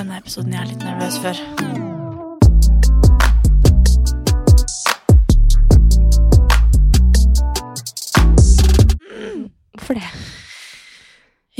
[0.00, 1.36] Denne episoden jeg er litt nervøs for.
[9.74, 10.06] Hvorfor det?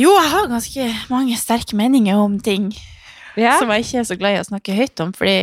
[0.00, 2.72] Jo, jeg har ganske mange sterke meninger om ting
[3.36, 3.58] Ja.
[3.58, 5.12] som jeg ikke er så glad i å snakke høyt om.
[5.12, 5.36] Fordi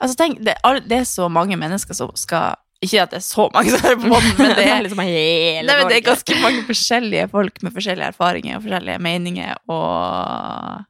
[0.00, 3.28] altså, tenk, det, er, det er så mange mennesker som skal Ikke at det er
[3.30, 6.42] så mange som hører på måten, men det er, liksom hele Nei, det er ganske
[6.42, 10.88] mange forskjellige folk med forskjellige erfaringer og forskjellige meninger og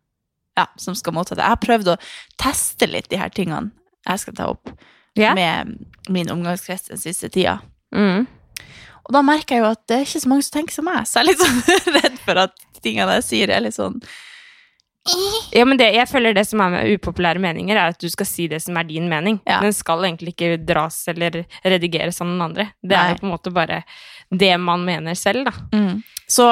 [0.60, 1.44] ja, som skal motta det.
[1.44, 1.98] Jeg har prøvd å
[2.40, 3.72] teste litt de her tingene
[4.08, 4.70] jeg skal ta opp
[5.18, 5.34] yeah.
[5.36, 5.74] med
[6.12, 7.58] min omgangskrets den siste tida.
[7.94, 8.26] Mm.
[9.04, 11.06] Og da merker jeg jo at det er ikke så mange som tenker som meg,
[11.08, 11.62] så jeg er litt sånn
[11.98, 13.98] redd for at tingene jeg sier, er litt sånn
[15.56, 18.28] Ja, men det, jeg føler det som er med upopulære meninger, er at du skal
[18.28, 19.40] si det som er din mening.
[19.48, 19.58] Ja.
[19.64, 22.70] Den skal egentlig ikke dras eller redigeres av noen andre.
[22.82, 23.82] Det er jo på en måte bare
[24.30, 25.54] det man mener selv, da.
[25.74, 26.00] mm.
[26.30, 26.44] Så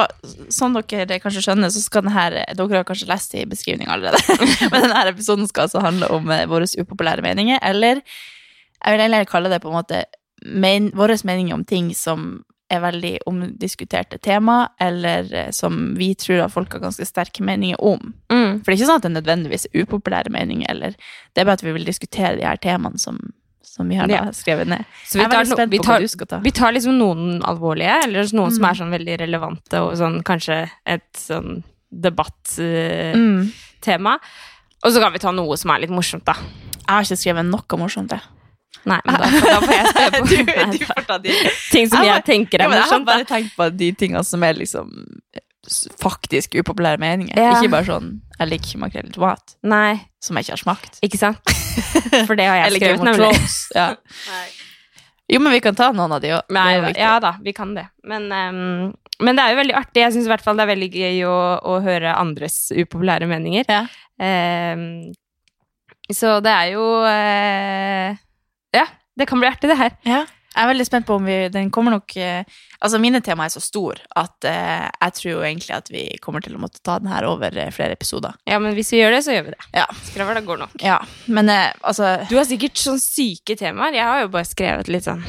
[0.51, 2.25] som dere kanskje skjønner, så skal denne
[2.59, 4.19] Dere har kanskje lest i beskrivninga allerede,
[4.73, 9.31] men denne episoden skal altså handle om eh, våre upopulære meninger, eller jeg vil heller
[9.31, 10.03] kalle det på en måte
[10.47, 16.45] men, våre meninger om ting som er veldig omdiskuterte tema, eller eh, som vi tror
[16.45, 18.13] at folk har ganske sterke meninger om.
[18.29, 18.59] Mm.
[18.61, 21.45] For det er ikke sånn at det er nødvendigvis er upopulære meninger, eller det er
[21.49, 23.17] bare at vi vil diskutere de her temaene som,
[23.65, 24.25] som vi har da Ja.
[24.37, 24.85] skrevet ned.
[25.07, 26.39] Så vi tar, no, vi, tar, ta.
[26.45, 28.71] vi tar liksom noen alvorlige, eller noen som Mm.
[28.71, 33.15] er sånn veldig relevante, og sånn kanskje et sånn debattema.
[33.17, 34.21] Mm.
[34.85, 36.35] Og så kan vi ta noe som er litt morsomt, da.
[36.35, 38.21] Jeg har ikke skrevet noe morsomt, jeg.
[38.89, 41.35] Nei, men da, da får jeg spørre på Du, du får ta de.
[41.73, 44.25] ting som Jeg jeg tenker Ja, er men jeg har bare tenkt på de tingene
[44.27, 44.93] som er liksom
[46.01, 47.37] faktisk upopulære meninger.
[47.37, 47.59] Ja.
[47.59, 50.99] Ikke bare sånn 'jeg liker ikke makrell i tomat', Nei, som jeg ikke har smakt.
[51.03, 51.43] ikke sant?
[52.29, 53.35] For det har jeg skrevet, nemlig.
[53.75, 53.91] Ja.
[55.29, 56.97] Jo, men vi kan ta noen av de òg.
[56.97, 57.85] Ja da, vi kan det.
[58.03, 60.01] Men, um, men det er jo veldig artig.
[60.01, 61.35] Jeg syns i hvert fall det er veldig gøy å,
[61.69, 63.69] å høre andres upopulære meninger.
[63.69, 63.83] Ja.
[64.17, 65.13] Um,
[66.09, 68.15] så det er jo Ja,
[69.19, 69.95] det kan bli artig, det her.
[70.07, 70.25] Ja.
[70.49, 72.47] Jeg er veldig spent på om vi Den kommer nok eh,
[72.81, 76.43] Altså, mine temaer er så store at eh, jeg tror jo egentlig at vi kommer
[76.43, 78.37] til å måtte ta den her over eh, flere episoder.
[78.49, 79.67] Ja, men hvis vi gjør det, så gjør vi det.
[79.77, 79.85] Ja.
[80.09, 80.77] Skravla går nok.
[80.83, 83.99] Ja, men eh, altså Du har sikkert sånn syke temaer.
[83.99, 85.23] Jeg har jo bare skrevet litt sånn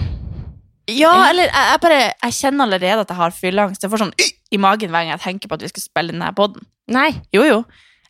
[0.93, 3.85] Ja, eller jeg, jeg bare Jeg kjenner allerede at jeg har fylleangst.
[3.85, 4.15] Jeg får sånn
[4.49, 6.65] i magen hver gang jeg tenker på at vi skal spille denne poden.
[6.89, 7.11] Nei.
[7.35, 7.59] Jo, jo.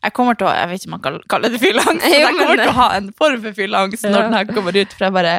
[0.00, 2.36] Jeg kommer til å Jeg vet ikke om man kan kalle det fylleangst, men jeg
[2.38, 5.16] kommer til å ha en form for fylleangst når den her kommer ut, for jeg
[5.18, 5.34] bare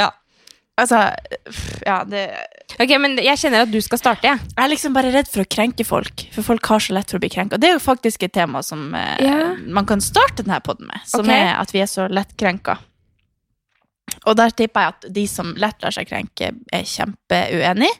[0.00, 0.10] Ja.
[0.80, 1.00] Altså
[1.86, 2.26] Ja, det
[2.80, 4.40] Ok, men jeg kjenner at du skal starte, jeg.
[4.50, 7.20] Jeg er liksom bare redd for å krenke folk, for folk har så lett for
[7.20, 7.58] å bli krenka.
[7.60, 8.88] Det er jo faktisk et tema som
[9.22, 9.54] Ja.
[9.54, 11.44] man kan starte denne poden med, som okay.
[11.44, 12.78] er at vi er så lett krenka.
[14.26, 17.92] Og der tipper jeg at de som lett lar seg krenke, er kjempeuenig,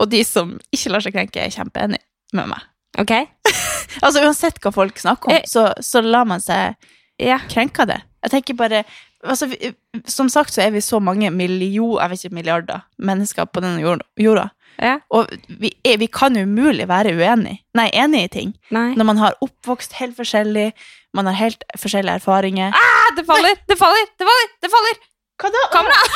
[0.00, 2.66] og de som ikke lar seg krenke, er kjempeenig med meg.
[2.98, 3.14] Ok?
[4.02, 5.44] Altså Uansett hva folk snakker om, Eh.
[5.48, 6.74] så, så lar man seg
[7.18, 7.38] Ja.
[7.48, 8.00] krenke av det.
[8.22, 8.84] Jeg tenker bare
[9.24, 9.72] altså, vi,
[10.06, 13.80] Som sagt så er vi så mange million, jeg vet ikke milliarder mennesker på denne
[14.18, 14.50] jorda.
[14.78, 14.98] ja.
[15.10, 18.54] Og vi, er, vi kan umulig være uenig, nei, enig i ting.
[18.70, 18.94] Nei.
[18.94, 20.72] Når man har oppvokst helt forskjellig,
[21.14, 22.70] man har helt forskjellige erfaringer.
[22.74, 23.54] Ah, det faller!
[23.66, 24.06] Det faller!
[24.18, 24.48] Det faller!
[24.62, 25.00] Det faller!
[25.38, 25.64] Hva da?
[25.72, 25.98] Kamera!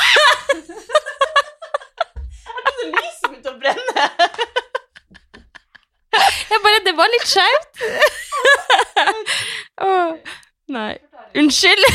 [2.83, 4.07] Lyset begynte å brenne.
[6.53, 7.83] Jeg bare, det var litt skjevt.
[9.87, 10.13] oh,
[10.73, 10.93] nei.
[11.39, 11.87] Unnskyld.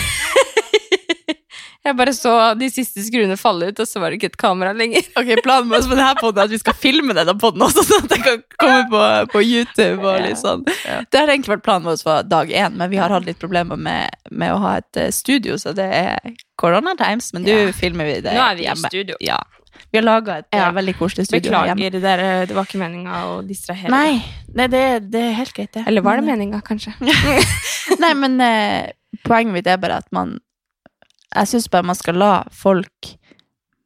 [1.89, 4.75] Jeg bare så de siste skruene falle ut, og så var det ikke et kamera
[4.77, 5.07] lenger.
[5.21, 7.85] Ok, Planen med oss med denne podden er at vi skal filme denne podden også,
[7.87, 9.03] sånn at den kan komme på,
[9.37, 10.03] på YouTube.
[10.03, 10.67] og litt sånn.
[10.85, 10.99] Ja.
[11.07, 13.79] Det har egentlig vært planen vår fra dag én, men vi har hatt litt problemer
[13.81, 17.31] med, med å ha et eh, studio, så det er corona times.
[17.33, 17.71] Men du Ja.
[17.73, 19.17] filmer vi det Nå er vi i studio.
[19.25, 19.39] Ja.
[19.93, 20.71] Vi har laga et eh, Ja.
[20.73, 21.51] veldig koselig studio.
[21.53, 23.91] Beklager, det, er- det var ikke meninga å distrahere.
[23.91, 25.85] Nei, det, det, det er helt greit, det.
[25.87, 26.93] Eller var det Men, meninga, kanskje?
[28.03, 28.91] Nei, men eh,
[29.25, 30.39] poenget mitt er bare at man
[31.35, 33.15] Jeg syns bare man skal la folk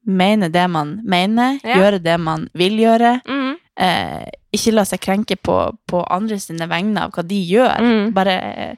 [0.07, 1.77] mene det man mener, Ja.
[1.79, 3.21] gjøre det man vil gjøre.
[3.27, 3.57] Mm.
[3.79, 5.55] Eh, ikke la seg krenke på,
[5.89, 7.79] på andre sine vegne av hva de gjør.
[7.81, 8.13] Mm.
[8.15, 8.75] Bare eh,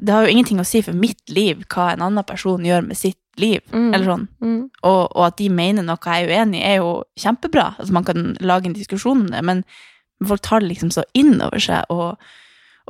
[0.00, 2.96] Det har jo ingenting å si for mitt liv hva en annen person gjør med
[2.96, 3.62] sitt liv.
[3.70, 3.92] Mm.
[3.94, 4.26] Eller sånn.
[4.42, 4.60] Mm.
[4.82, 7.74] Og, og at de mener noe jeg er uenig i, er jo kjempebra.
[7.78, 9.64] Altså, man kan lage en diskusjon om det, men
[10.26, 12.20] folk tar det liksom så inn over seg og,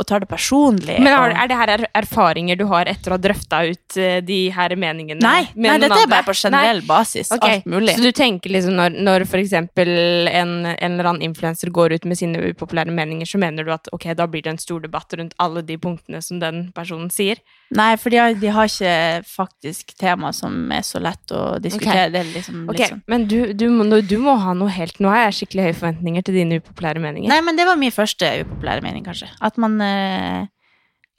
[0.01, 0.97] og tar det personlig.
[1.03, 4.19] Men har, er det her er erfaringer du har etter å ha drøfta ut eh,
[4.25, 5.21] de her meningene?
[5.21, 7.33] Nei, nei dette er bare på generell basis.
[7.37, 7.61] Okay.
[7.61, 7.97] Alt mulig.
[7.99, 9.91] Så du tenker liksom når, når eksempel
[10.31, 13.91] en, en eller annen influenser går ut med sine upopulære meninger, så mener du at
[13.93, 17.43] ok, da blir det en stor debatt rundt alle de punktene som den personen sier?
[17.77, 18.95] Nei, for de har, de har ikke
[19.31, 22.09] faktisk tema som er så lett å diskutere.
[22.09, 22.15] Ok.
[22.15, 22.81] Det er liksom, okay.
[22.81, 23.03] liksom.
[23.11, 26.25] Men du, du, må, du må ha noe helt Nå har jeg skikkelig høye forventninger
[26.27, 27.31] til dine upopulære meninger.
[27.31, 29.31] Nei, men det var min første upopulære mening, kanskje.
[29.45, 29.90] At man eh,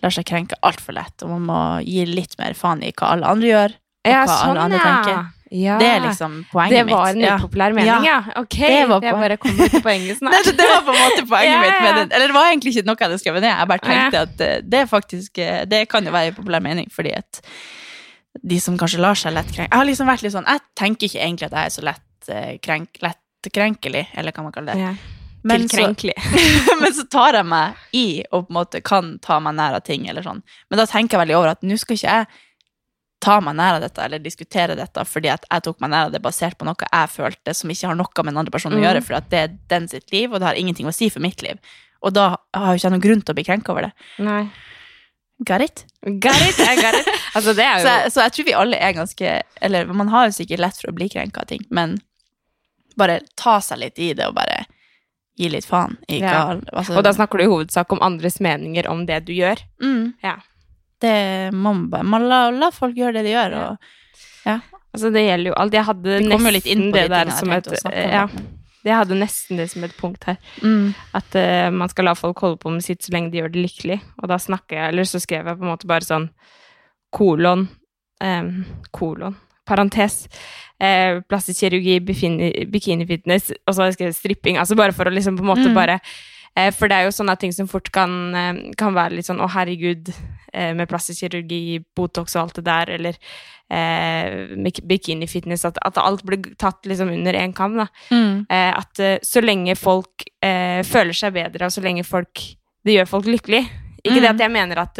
[0.01, 3.29] lar seg krenke altfor lett, og man må gi litt mer faen i hva alle
[3.29, 3.75] andre gjør.
[4.07, 5.19] Ja, hva alle andre tenker.
[5.51, 5.75] Ja.
[5.81, 6.93] Det er liksom poenget mitt.
[6.93, 7.33] Det var en Ja.
[7.37, 8.21] upopulær mening, ja.
[8.39, 10.31] Ok, Det var jeg bare kommer til poenget snart.
[10.31, 11.65] Nei, det var på en måte poenget yeah.
[11.65, 11.81] mitt.
[11.83, 12.15] Med det.
[12.15, 13.51] Eller det var egentlig ikke noe jeg hadde skrevet ned.
[13.51, 16.87] Jeg bare tenkte at eh, det faktisk eh, Det kan jo være en populær mening,
[16.95, 17.41] fordi at
[18.47, 21.09] de som kanskje lar seg lett krenke Jeg har liksom vært litt sånn Jeg tenker
[21.09, 24.81] ikke egentlig at jeg er så lett krenk, lett krenkelig, eller hva man kaller det.
[24.87, 24.93] Ja.
[25.43, 25.87] Men så,
[26.81, 29.83] men så tar jeg meg i og på en måte kan ta meg nær av
[29.87, 30.43] ting, eller sånn.
[30.69, 32.27] Men da tenker jeg veldig over at nå skal ikke jeg
[33.21, 36.11] ta meg nær av dette, eller diskutere dette, fordi at jeg tok meg nær av
[36.15, 38.81] det basert på noe jeg følte som ikke har noe med den andre personen å
[38.81, 38.87] Mhm.
[38.87, 41.41] gjøre, for det er den sitt liv, og det har ingenting å si for mitt
[41.45, 41.57] liv.
[42.01, 43.91] Og da har jo ikke jeg noen grunn til å bli krenka over det.
[44.19, 44.49] Nei.
[45.45, 45.85] Got it?
[46.05, 47.07] Got it, I got it.
[47.35, 50.07] Altså, det er Så jo jeg, så jeg tror vi alle er ganske Eller man
[50.09, 51.99] har jo sikkert lett for å bli krenka av ting, men
[52.97, 54.65] bare ta seg litt i det, og bare
[55.39, 56.59] gi litt faen Ikke, Ja.
[56.73, 59.61] altså, Og da snakker du i hovedsak om andres meninger om det du gjør.
[59.81, 60.13] Mm.
[60.23, 60.35] Ja.
[61.01, 63.77] Det må man bare Man la, la folk gjøre det de gjør, og
[64.91, 65.75] Altså, det gjelder jo alt.
[65.77, 67.69] Jeg hadde nesten det der som et.
[67.95, 68.25] Ja,
[68.83, 70.39] jeg hadde nesten det som et punkt her.
[70.59, 70.91] Mm.
[71.15, 73.63] At uh, man skal la folk holde på med sitt så lenge de gjør det
[73.67, 73.99] lykkelig.
[74.19, 76.27] Og da snakker jeg, eller så skrev jeg på en måte bare sånn
[77.15, 77.67] kolon
[78.23, 78.51] um,
[78.95, 79.37] Kolon.
[79.71, 80.25] Parentes.
[80.81, 84.57] Eh, plastisk kirurgi, bikini- bikinifitness, og så skrevet stripping.
[84.57, 85.75] Altså bare for å liksom på en måte Mm.
[85.77, 85.99] bare
[86.57, 89.39] eh, For det er jo sånne ting som fort kan, eh, kan være litt sånn
[89.39, 90.09] å herregud,
[90.53, 93.15] eh, med plastisk kirurgi, Botox og alt det der, eller
[93.71, 97.85] eh, bik- bikinifitness, at, at alt blir tatt liksom under én kam, da.
[98.11, 98.45] Mm.
[98.49, 102.33] Eh, at eh, så lenge folk eh, føler seg bedre, og så lenge folk
[102.83, 103.61] det gjør folk lykkelig
[104.03, 104.33] Ikke det Mm.
[104.35, 104.99] at jeg mener at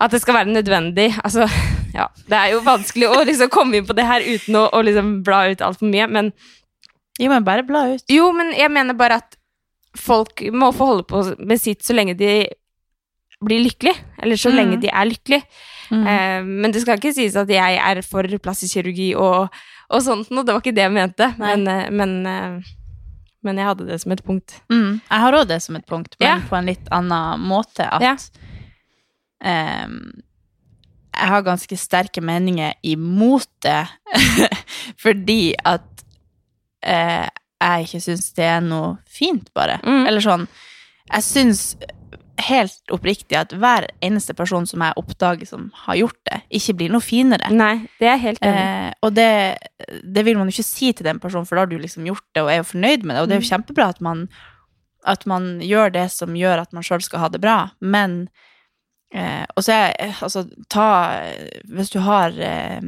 [0.00, 1.08] at det skal være nødvendig.
[1.24, 1.48] Altså,
[1.94, 2.08] ja.
[2.28, 5.22] Det er jo vanskelig å liksom komme inn på det her uten å, å liksom
[5.26, 6.32] bla ut altfor mye, men
[7.18, 8.04] Jo, men bare bla ut.
[8.08, 9.36] jo, men jeg mener bare at
[9.96, 12.46] folk må få holde på med sitt så lenge de
[13.42, 14.56] blir lykkelig, Eller så Mm.
[14.56, 15.42] lenge de er lykkelig.
[15.90, 16.06] Mm.
[16.06, 19.48] Eh, men det skal ikke sies at jeg er for plastisk kirurgi og,
[19.90, 20.42] og sånt noe.
[20.44, 21.28] Det var ikke det jeg mente.
[21.38, 22.60] Men, eh, men, eh,
[23.46, 24.58] men jeg hadde det som et punkt.
[24.68, 25.00] Mm.
[25.08, 26.40] Jeg har òg det som et punkt, men Ja.
[26.50, 27.86] på en litt annen måte.
[27.86, 28.16] At Ja.
[29.40, 30.22] em,
[31.18, 33.82] jeg har ganske sterke meninger imot det,
[35.04, 36.04] fordi at
[36.86, 37.26] eh,
[37.58, 39.80] jeg ikke syns det er noe fint, bare.
[39.82, 40.04] Mm.
[40.06, 40.46] Eller sånn
[41.08, 41.62] Jeg syns
[42.38, 46.92] helt oppriktig at hver eneste person som jeg oppdager som har gjort det, ikke blir
[46.94, 47.50] noe finere.
[47.50, 48.60] Nei, det er helt enig.
[48.60, 49.30] Eh, og det,
[50.04, 52.26] det vil man jo ikke si til den personen, for da har du liksom gjort
[52.36, 53.24] det og er jo fornøyd med det.
[53.24, 54.26] Og det er jo kjempebra at man,
[55.08, 57.58] at man gjør det som gjør at man sjøl skal ha det bra.
[57.80, 58.20] Men
[59.12, 60.86] eh, Og så er eh, altså ta
[61.68, 62.80] Hvis du har eh,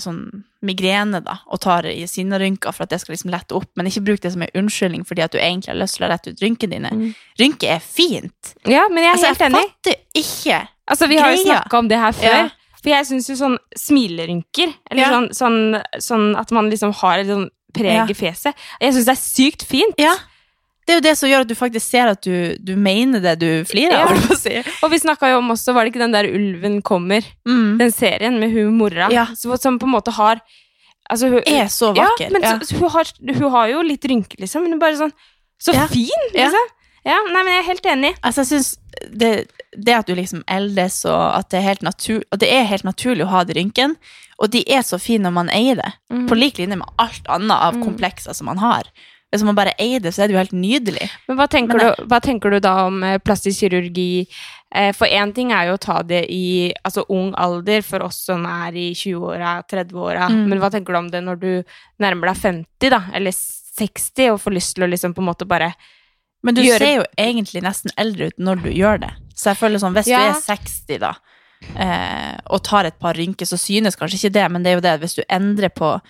[0.00, 3.88] sånn migrene, da, og tar i sinnarynker for at det skal liksom lette opp, men
[3.90, 6.30] ikke bruk det som en unnskyldning fordi at du egentlig har lyst til å rette
[6.30, 6.90] ut rynkene dine.
[6.94, 7.14] Mm.
[7.40, 8.52] Rynke er fint.
[8.68, 9.62] Ja, men jeg er Altså, helt jeg enig.
[9.62, 10.60] fatter ikke
[10.92, 11.46] Altså, vi har jo greia.
[11.56, 12.36] snakka om det her før.
[12.36, 12.48] Ja.
[12.82, 15.10] For jeg syns jo sånn smilerynker, eller Ja.
[15.14, 19.14] sånn, sånn, sånn at man liksom har et sånn preg i fjeset, jeg syns det
[19.14, 19.94] er sykt fint.
[19.98, 20.14] Ja.
[20.86, 23.36] Det er jo det som gjør at du faktisk ser at du, du mener det
[23.38, 24.16] du flirer av.
[24.18, 24.36] Ja.
[24.36, 24.56] si.
[24.82, 27.22] Og vi snakka jo om også, var det ikke den der Ulven kommer?
[27.46, 27.78] Mm.
[27.78, 29.26] Den serien med hun mora, Ja.
[29.38, 30.40] som på en måte har
[31.10, 32.26] altså, hun, er så vakker.
[32.26, 32.58] Ja, men Ja.
[32.66, 33.06] Så, hun, har,
[33.38, 35.12] hun har jo litt rynker, liksom, men hun er bare sånn
[35.62, 36.70] Så fin, liksom.
[37.06, 38.12] Ja, nei, men jeg er helt enig.
[38.22, 38.76] Altså, jeg synes
[39.18, 39.30] det,
[39.78, 42.84] det at du liksom eldes, og at det, er helt natur, og det er helt
[42.86, 43.94] naturlig å ha de rynkene,
[44.42, 46.26] og de er så fine når man eier det, Mm.
[46.28, 47.82] på lik linje med alt annet av Mm.
[47.86, 48.82] komplekser som man har.
[49.32, 51.06] Hvis man bare eier det, så er det jo helt nydelig.
[51.28, 54.26] Men hva tenker, Men du, hva tenker du da om eh, plastisk kirurgi?
[54.74, 58.18] Eh, For én ting er jo å ta det i altså, ung alder for oss
[58.26, 60.28] som er i 20-åra, 30-åra.
[60.28, 60.44] Mm.
[60.52, 61.50] Men hva tenker du om det når du
[61.98, 63.00] nærmer deg 50, da?
[63.16, 65.72] Eller 60, og får lyst til å liksom på en måte bare
[66.44, 69.12] Men du Gjøre- ser jo egentlig nesten eldre ut når du gjør det.
[69.34, 70.18] Så jeg føler sånn, hvis Ja.
[70.18, 71.14] du er 60 da,
[71.78, 74.84] eh, og tar et par rynker, så synes kanskje ikke det, men det er jo
[74.84, 76.00] det, hvis du endrer på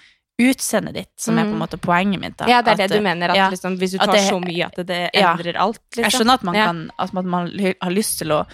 [0.50, 1.62] utseendet ditt, som er på en Mm.
[1.62, 2.46] måte poenget mitt da.
[2.48, 4.40] Ja, det er at, det du mener, at ja, liksom, hvis du tar det- så
[4.40, 5.34] mye at det Ja.
[5.36, 6.02] endrer alt, liksom.
[6.04, 6.66] Jeg skjønner at man, Ja.
[6.66, 7.24] kan, at man
[7.80, 8.46] har lyst til å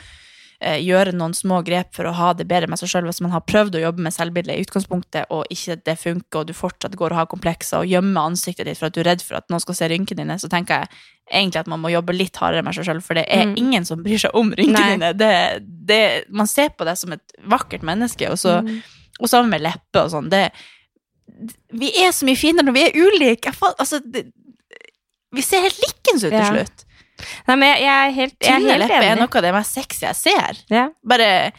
[0.60, 3.30] eh, gjøre noen små grep for å ha det bedre med seg selv hvis man
[3.30, 6.96] har prøvd å jobbe med selvbildet i utgangspunktet, og ikke det funker, og du fortsatt
[6.96, 9.46] går og har komplekser og gjemmer ansiktet ditt for at du er redd for at
[9.48, 10.88] noen skal se rynkene dine, så tenker jeg
[11.32, 13.54] egentlig at man må jobbe litt hardere med seg selv, for det er Mm.
[13.56, 15.12] ingen som bryr seg om rynkene dine.
[15.16, 18.82] Det, det, man ser på deg som et vakkert menneske, og, så, Mm.
[19.20, 20.28] og sammen med lepper og sånn.
[20.28, 20.50] Det,
[21.72, 23.52] vi er så mye finere når vi er ulike.
[23.78, 24.26] Altså, det,
[25.36, 26.50] vi ser helt likens ut til Ja.
[26.52, 26.84] slutt.
[27.48, 29.74] Nei, men jeg, jeg er helt, jeg er helt lepper er noe av det mest
[29.74, 30.60] sexy jeg ser.
[30.70, 30.84] Ja.
[31.02, 31.50] Bare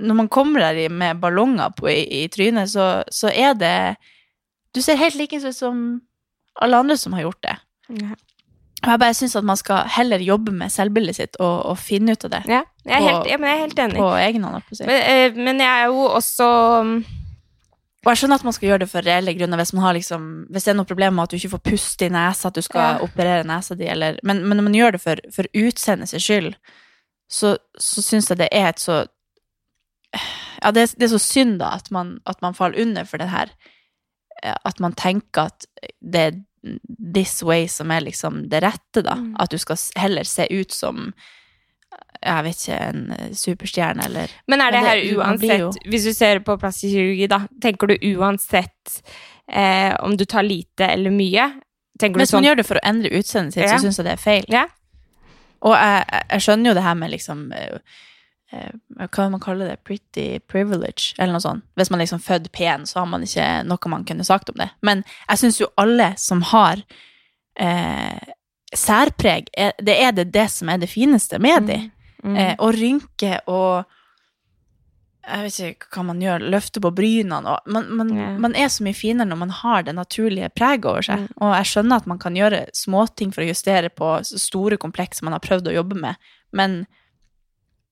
[0.00, 3.96] når man kommer der med ballonger på, i, i trynet, så, så er det
[4.76, 6.00] Du ser helt likens ut som
[6.60, 7.56] alle andre som har gjort det.
[8.02, 8.12] Ja.
[8.84, 12.12] Og jeg bare syns at man skal heller jobbe med selvbildet sitt og, og finne
[12.16, 13.96] ut av det Ja, jeg er På- helt, ja, men jeg er helt enig.
[14.00, 14.62] på egen hånd.
[14.68, 14.78] på.
[14.86, 16.46] Men, eh, men jeg er jo også
[16.86, 16.94] mm,
[18.00, 19.60] Og jeg skjønner at man skal gjøre det for reelle grunner.
[19.60, 22.06] Hvis, man har liksom, hvis det er noe problem med at du ikke får puste
[22.06, 23.02] i nesa, at du skal Ja.
[23.04, 26.54] operere nesa di, eller Men, men når man gjør det for, for utseendets skyld,
[27.30, 29.06] så, så syns jeg det er et så
[30.62, 33.28] Ja, det det er så synd, da, at man, at man faller under for det
[33.30, 33.52] her.
[34.42, 35.66] At man tenker at
[36.00, 36.40] det er
[37.14, 39.14] this way som er liksom det rette, da.
[39.14, 39.36] Mm.
[39.40, 41.12] At du skal heller se ut som
[42.20, 46.12] jeg vet ikke, en eh, superstjerne, eller Men er det her man uansett, hvis du
[46.12, 49.00] ser på plastisk kirurgi, da, tenker du uansett
[49.48, 51.46] eh, om du tar lite eller mye?
[52.00, 53.76] Tenker du Hvis man sånn gjør det for å endre utseendet sitt, Ja.
[53.76, 54.44] så syns jeg det er feil.
[54.48, 54.66] Ja.
[55.62, 57.78] Og jeg, jeg- skjønner jo det her med liksom eh,
[58.50, 59.84] kan Hva man kaller det?
[59.84, 61.62] Pretty privilege, eller noe sånt.
[61.76, 64.56] Hvis man liksom er født pen, så har man ikke noe man kunne sagt om
[64.58, 64.70] det.
[64.82, 66.82] Men jeg syns jo alle som har
[67.56, 68.18] eh,
[68.76, 71.80] særpreg, er, det er det, det som er det fineste med de.
[72.22, 72.36] Mm.
[72.36, 73.88] Eh, og rynke og
[75.30, 78.36] jeg vet ikke hva man gjør, løfte på brynene og man, man, yeah.
[78.40, 81.26] man er så mye finere når man har det naturlige preget over seg.
[81.26, 81.34] Mm.
[81.44, 85.36] Og jeg skjønner at man kan gjøre småting for å justere på store komplekser man
[85.36, 86.82] har prøvd å jobbe med, men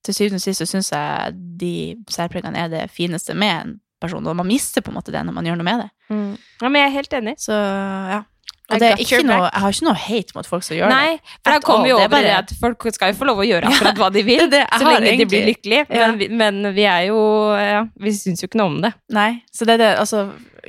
[0.05, 1.73] til syvende og sist så syns jeg de
[2.11, 5.35] særpregene er det fineste med en person, og man mister på en måte det når
[5.35, 5.89] man gjør noe med det.
[6.09, 6.35] Mm.
[6.61, 7.33] Ja, men jeg er helt enig.
[7.43, 8.21] Så ja.
[8.69, 10.97] Og det er ikke noe, jeg har ikke noe hate mot folk som gjør det.
[10.99, 13.47] Nei, for jeg kommer jo er over bare- at folk skal jo få lov å
[13.47, 15.55] gjøre akkurat hva de vil, Det det så lenge lenge de blir egentlig.
[15.55, 15.85] lykkelige.
[15.99, 16.11] Ja.
[16.11, 17.19] Men, men vi er jo
[17.57, 18.93] ja, Vi syns jo ikke noe om det.
[19.17, 20.25] Nei, så det er det, altså,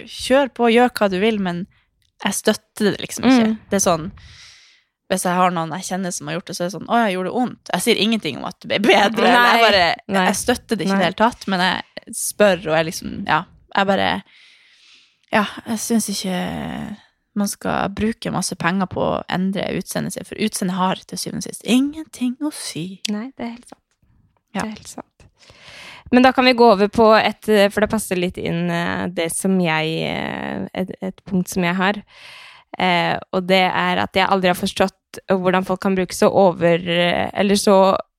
[0.06, 1.66] kjør på, gjør hva du vil, men
[2.24, 3.46] jeg støtter det liksom ikke.
[3.52, 3.58] Mm.
[3.70, 4.08] Det er sånn,
[5.10, 6.98] hvis jeg har noen jeg kjenner som har gjort det, så er det sånn, å,
[7.04, 7.70] jeg gjorde det ondt.
[7.74, 10.24] Jeg sier ingenting om at det ble bedre, eller jeg Nei, bare, nei.
[10.28, 13.40] jeg støtter det ikke i det hele tatt, men jeg spør, og jeg liksom, ja,
[13.76, 14.10] jeg bare,
[15.32, 16.36] ja, jeg synes ikke
[17.38, 21.44] man skal bruke masse penger på å endre utseendet sitt, for utseendet har til syvende
[21.44, 22.84] og sist ingenting å si.
[23.12, 23.84] Nei, det er helt sant.
[24.50, 24.62] Ja.
[24.62, 25.06] Det er helt sant.
[26.10, 29.28] Men da kan vi gå over på et For det passer litt inn eh, det
[29.30, 32.00] som jeg eh, Et, et punkt som jeg har.
[32.78, 36.82] Eh, og det er at jeg aldri har forstått hvordan folk kan bruke så over
[36.82, 37.76] Eller så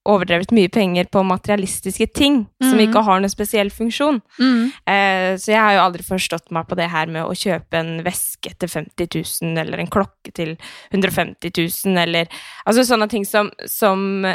[0.10, 2.88] overdrevet mye penger på materialistiske ting som Mhm.
[2.88, 4.22] ikke har noen spesiell funksjon.
[4.40, 4.72] Mm.
[4.88, 8.04] Eh, så jeg har jo aldri forstått meg på det her med å kjøpe en
[8.04, 9.08] veske til 50
[9.44, 10.58] 000, eller en klokke til
[10.92, 11.52] 150
[11.86, 12.28] 000, eller
[12.66, 14.26] Altså sånne ting som som,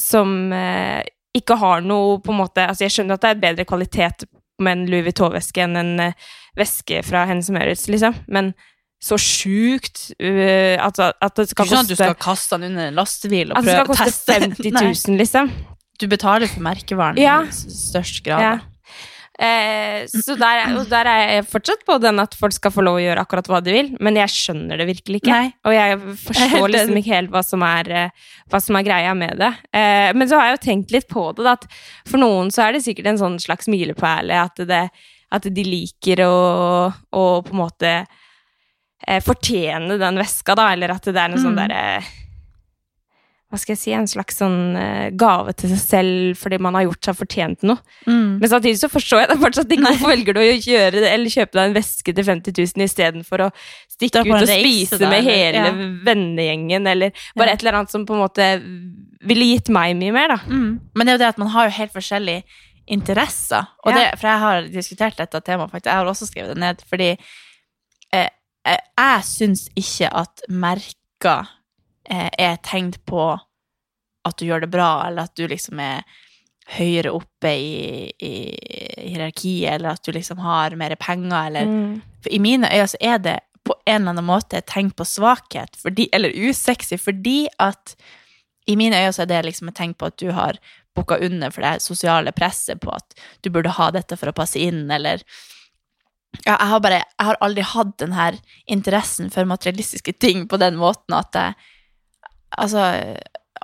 [0.00, 1.02] som eh,
[1.36, 4.24] ikke har noe på en måte Altså, jeg skjønner at det er bedre kvalitet
[4.60, 6.12] med en Louis Vuitton-veske enn en eh,
[6.56, 8.54] veske fra Hennes Maurits, liksom, men
[9.04, 12.70] så sjukt uh, altså, at det skal er ikke sånn at du skal kaste den
[12.72, 14.38] under en lastebil og prøve å teste?
[14.38, 14.70] At det skal koste teste.
[14.70, 14.84] 50 Nei.
[15.14, 15.50] 000, liksom.
[16.00, 17.42] Du betaler for merkevaren Ja.
[17.44, 18.42] i størst grad.
[18.42, 18.54] Ja.
[19.34, 23.00] Eh, så der, er- der er jeg fortsatt på den at folk skal få lov
[23.00, 25.32] å gjøre akkurat hva de vil, men jeg skjønner det virkelig ikke.
[25.34, 25.48] Nei.
[25.66, 29.34] Og jeg forstår liksom ikke helt hva som er, eh, hva som er greia med
[29.42, 29.50] det.
[29.74, 31.66] Eh, men så har jeg jo tenkt litt på det, da, at
[32.06, 34.84] for noen så er det sikkert en sånn slags milepæle at, det,
[35.34, 36.34] at de liker å,
[37.10, 37.94] å på en måte
[39.06, 41.62] eh, fortjene den veska, da, eller at det er en sånn Mm.
[41.68, 42.04] derre
[43.54, 46.88] hva skal jeg si, en slags sånn eh, gave til seg selv fordi man har
[46.88, 47.78] gjort seg fortjent noe.
[48.08, 48.40] Mm.
[48.42, 49.84] Men samtidig så forstår jeg det fortsatt ikke.
[49.92, 53.44] Hvorfor velger du å gjøre det, eller kjøpe deg en veske til 50 000 istedenfor
[53.46, 53.48] å
[53.94, 55.70] stikke ut og spise da, med hele ja.
[56.08, 57.54] vennegjengen, eller bare Ja.
[57.54, 58.48] et eller annet som på en måte
[59.22, 60.40] ville gitt meg mye mer, da.
[60.50, 60.80] Mm.
[60.96, 62.42] Men det er jo det at man har jo helt forskjellige
[62.88, 63.68] interesser.
[63.86, 63.98] Og Ja.
[64.10, 65.92] det, for jeg har diskutert dette temaet, faktisk.
[65.92, 67.12] Jeg har også skrevet det ned, fordi
[68.64, 71.50] jeg syns ikke at merker
[72.08, 73.34] eh, er tegn på
[74.24, 76.04] at du gjør det bra, eller at du liksom er
[76.78, 78.34] høyere oppe i, i
[79.10, 82.02] hierarkiet, eller at du liksom har mer penger, eller Mm.
[82.24, 85.04] For i mine øyne så er det på en eller annen måte et tegn på
[85.04, 87.96] svakhet, fordi, eller usexy, fordi at
[88.66, 90.56] i mine øyne så er det liksom et tegn på at du har
[90.96, 94.58] bukka under for det sosiale presset på at du burde ha dette for å passe
[94.58, 95.20] inn, eller
[96.42, 100.60] ja, jeg har bare Jeg har aldri hatt den her interessen for materialistiske ting på
[100.60, 101.54] den måten at jeg
[102.54, 102.84] Altså,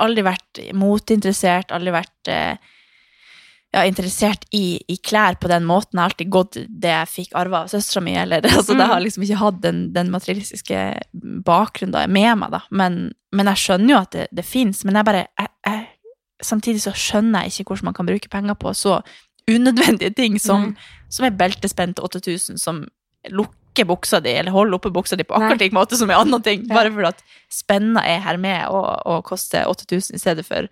[0.03, 2.57] aldri vært motinteressert, aldri vært eh,
[3.71, 5.95] ja, interessert i, i klær på den måten.
[5.95, 8.17] Jeg har alltid gått det jeg fikk arva av søstera mi.
[8.19, 10.83] Eller, altså, Det har liksom ikke hatt den, den materialistiske
[11.47, 12.65] bakgrunnen da, med meg, da.
[12.75, 13.01] Men,
[13.37, 14.83] men jeg skjønner jo at det, det fins.
[14.85, 15.89] Men jeg bare jeg, jeg,
[16.41, 18.95] Samtidig så skjønner jeg ikke hvordan man kan bruke penger på så
[19.49, 21.07] unødvendige ting som, mm.
[21.09, 22.85] som er beltespent til 8000, som
[23.31, 26.45] lukker buksa di, eller holder oppe buksa di på akkurat lik måte som en annen
[26.45, 26.67] ting.
[26.69, 30.69] Bare fordi at spenna er her med og, og koster 8000 i stedet for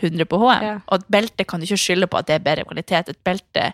[0.00, 0.64] 100 på HM.
[0.64, 0.74] Ja.
[0.86, 3.10] Og et belte kan du ikke skylde på at det er bedre kvalitet.
[3.10, 3.70] Et belte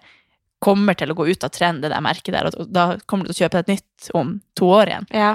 [0.64, 3.32] kommer til å gå ut av trend, det der merket der, og da kommer du
[3.32, 5.08] til å kjøpe et nytt om to år igjen.
[5.12, 5.34] Ja.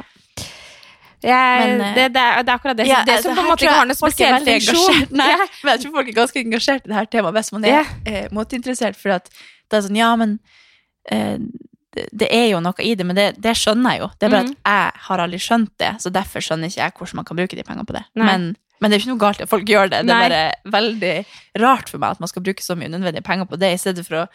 [1.23, 2.85] Jeg, Men, eh, det, det, er, det er akkurat det.
[2.87, 5.09] Ja, det som på en måte ikke har noe folk er spesiell funksjon.
[5.19, 5.47] Nei, Ja.
[5.63, 7.81] men jeg tror folk er ganske engasjert i det her temaet hvis man er Ja.
[8.07, 8.95] eh, moteinteressert.
[8.99, 10.37] For at det er sånn, ja, men
[11.11, 11.35] eh,
[11.95, 14.09] det, det er jo noe i det, men det, det skjønner jeg jo.
[14.15, 14.55] Det er bare mm.
[14.55, 17.59] at jeg har aldri skjønt det, så derfor skjønner ikke jeg hvordan man kan bruke
[17.59, 18.05] de pengene på det.
[18.15, 20.05] Men, men det er ikke noe galt at folk gjør det.
[20.07, 20.23] Det Nei.
[20.29, 20.31] er
[20.63, 21.15] bare veldig
[21.65, 24.05] rart for meg at man skal bruke så mye unødvendige penger på det, i stedet
[24.07, 24.27] for å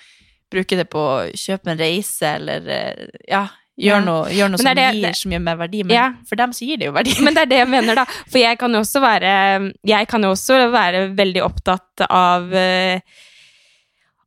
[0.53, 3.97] bruke det på å kjøpe en reise eller eh, ja, Ja.
[3.97, 5.83] gjøre noe, gjør noe som det gir så mye mer verdi.
[5.83, 6.07] Men Ja.
[6.29, 7.17] for dem så gir det jo verdi.
[7.25, 8.05] Men det er det jeg mener, da.
[8.31, 13.01] For jeg kan jo også være Jeg kan også være veldig opptatt av uh,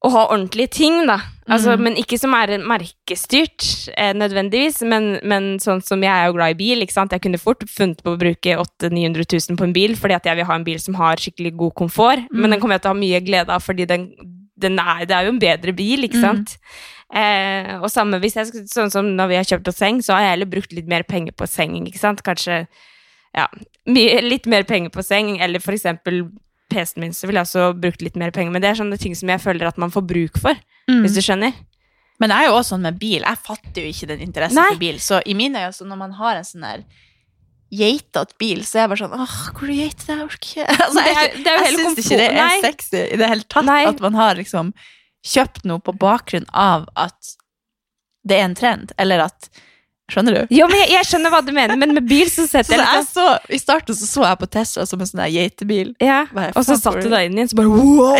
[0.05, 1.19] å ha ordentlige ting, da.
[1.49, 1.81] Altså, Mm.
[1.83, 4.81] Men ikke som er merkestyrt, eh, nødvendigvis.
[4.85, 6.81] Men, men sånn som jeg er jo glad i bil.
[6.83, 7.11] ikke sant?
[7.15, 10.25] Jeg kunne fort funnet på å bruke 800 000-900 000 på en bil, fordi at
[10.27, 12.27] jeg vil ha en bil som har skikkelig god komfort.
[12.27, 12.41] Mm.
[12.41, 14.09] Men den kommer jeg til å ha mye glede av, fordi den
[14.65, 16.21] er, det er jo en bedre bil, ikke Mm.
[16.21, 16.57] sant?
[17.13, 20.21] Eh, og samme hvis jeg sånn som når vi har kjøpt oss seng, så har
[20.25, 22.23] jeg heller brukt litt mer penger på seng, ikke sant?
[22.23, 22.67] Kanskje
[23.35, 23.47] ja,
[23.87, 26.29] mye, litt mer penger på seng, eller for eksempel
[26.69, 28.51] PC-en min, så ville jeg også brukt litt mer penger.
[28.51, 30.55] Men det er sånne ting som jeg føler at man får bruk for,
[30.89, 31.01] Mm.
[31.03, 31.53] hvis du skjønner.
[32.19, 33.21] Men jeg er jo også sånn med bil.
[33.21, 34.69] Jeg fatter jo ikke den interessen Nei.
[34.71, 34.95] for bil.
[34.99, 36.83] Så i mine øyne, når man har en sånn der
[37.73, 40.13] geitete bil, så er jeg bare sånn Åh, hvor du geiter det?
[40.15, 40.67] Jeg orker ikke.
[40.85, 42.59] Altså, Det er- det er jeg syns ikke det er Nei.
[42.63, 43.81] sexy i det hele tatt Nei.
[43.89, 44.73] at man har liksom
[45.27, 47.33] kjøpt noe på bakgrunn av at
[48.27, 49.49] det er en trend, eller at
[50.07, 50.55] Skjønner du?
[50.55, 52.85] Jo, men jeg, jeg skjønner hva du mener, men med bil så Så setter jeg
[52.95, 55.89] jeg så, I starten så, så jeg på Tesla som en sånn geitebil.
[55.99, 56.21] ja.
[56.31, 58.15] Bare, Og så satt du deg inn i den, så bare wow!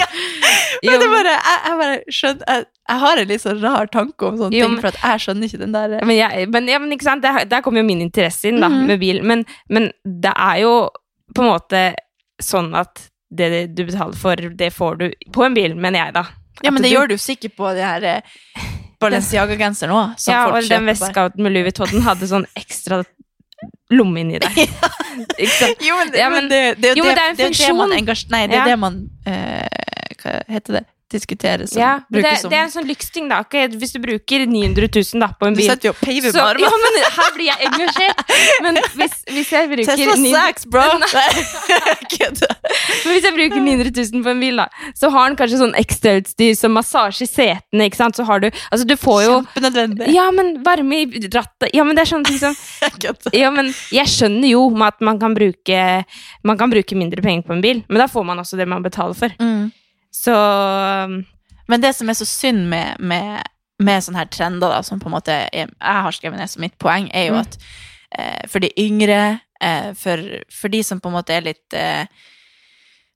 [0.00, 0.06] Ja.
[0.86, 4.26] Men det bare, jeg, jeg bare skjønner jeg, jeg har en litt sånn rar tanke
[4.28, 6.92] om sånne Jo, ting, for jeg skjønner ikke den der men, jeg, men, ja, men
[6.96, 8.86] ikke sant, der, der kommer jo min interesse inn, da, Mhm.
[8.88, 9.20] med bil.
[9.26, 10.72] Men, men det er jo
[11.34, 11.82] på en måte
[12.42, 16.24] sånn at det du betaler for, det får du på en bil, mener jeg, da.
[16.64, 18.22] Ja, men det du- gjør du sikkert på det her
[19.02, 23.02] Balenciaga-genseren òg, som ja, folk og den veska med Louis Vuitton hadde sånn ekstra
[23.92, 24.56] lomme inni der.
[25.86, 25.96] Jo,
[26.28, 26.58] men det,
[26.90, 27.94] er jo det man funksjon.
[28.34, 30.82] Nei, det er det man eh, Hva heter det?
[31.06, 33.36] Diskuterer og Ja, det, brukes som det er en sånn lyksting, da.
[33.44, 36.42] Okay, hvis du bruker 900 000 da, på en Du bil setter jo paver på
[36.42, 36.64] armen!
[36.64, 38.24] ja, men her blir jeg engasjert.
[38.64, 40.82] Men hvis, hvis jeg bruker Tesla 900 sucks, bro!
[42.16, 42.56] Kødder.
[43.04, 44.66] Men hvis jeg bruker 900 000 på en bil, da,
[44.98, 48.18] så har den kanskje sånn ekstrautstyr som massasje i setene, ikke sant.
[48.18, 50.10] Så har du Altså, du får jo Kjempenødvendig.
[50.14, 52.58] Ja, men varme i rattet Ja, men det er sånne ting som
[53.36, 55.80] Ja, men jeg skjønner jo med at man kan bruke
[56.46, 58.82] Man kan bruke mindre penger på en bil, men da får man også det man
[58.82, 59.34] betaler for.
[59.38, 59.70] Mm.
[60.16, 60.34] Så
[61.68, 63.42] Men det som er så synd med, med,
[63.82, 66.78] med sånne her trender, da, som på en måte jeg har skrevet ned som mitt
[66.78, 67.40] poeng, er jo Mm.
[67.42, 67.58] at
[68.18, 72.06] eh, for de yngre, eh, for, for de som på en måte er litt eh,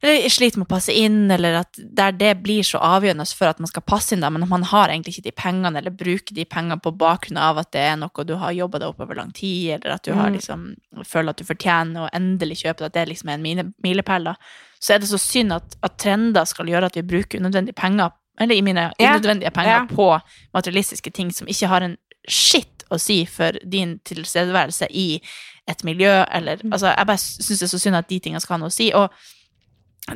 [0.02, 3.58] eller sliter med å passe inn, eller at der det blir så avgjørende for at
[3.60, 6.46] man skal passe inn, da, men man har egentlig ikke de pengene, eller bruker de
[6.48, 9.30] pengene på bakgrunn av at det er noe du har jobba deg opp over lang
[9.36, 10.38] tid, eller at du har Mm.
[10.38, 10.64] liksom,
[11.04, 14.34] føler at du fortjener å endelig kjøpe det, at det liksom er en milepæl, da.
[14.80, 18.10] Så er det så synd at, at trender skal gjøre at vi bruker unødvendige penger,
[18.40, 19.14] eller i mine Ja.
[19.16, 19.86] unødvendige penger, Ja.
[19.86, 20.20] på
[20.54, 21.96] materialistiske ting som ikke har en
[22.28, 25.20] skitt å si for din tilstedeværelse i
[25.68, 26.72] et miljø, eller Mm.
[26.72, 28.72] Altså, jeg bare syns det er så synd at de tingene skal ha noe å
[28.72, 28.90] si.
[28.92, 29.10] Og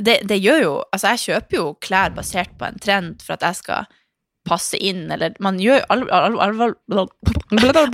[0.02, 3.40] det, det gjør jo Altså, jeg kjøper jo klær basert på en trend for at
[3.42, 3.86] jeg skal
[4.46, 6.74] passe inn, eller man gjør alle, alle, alle,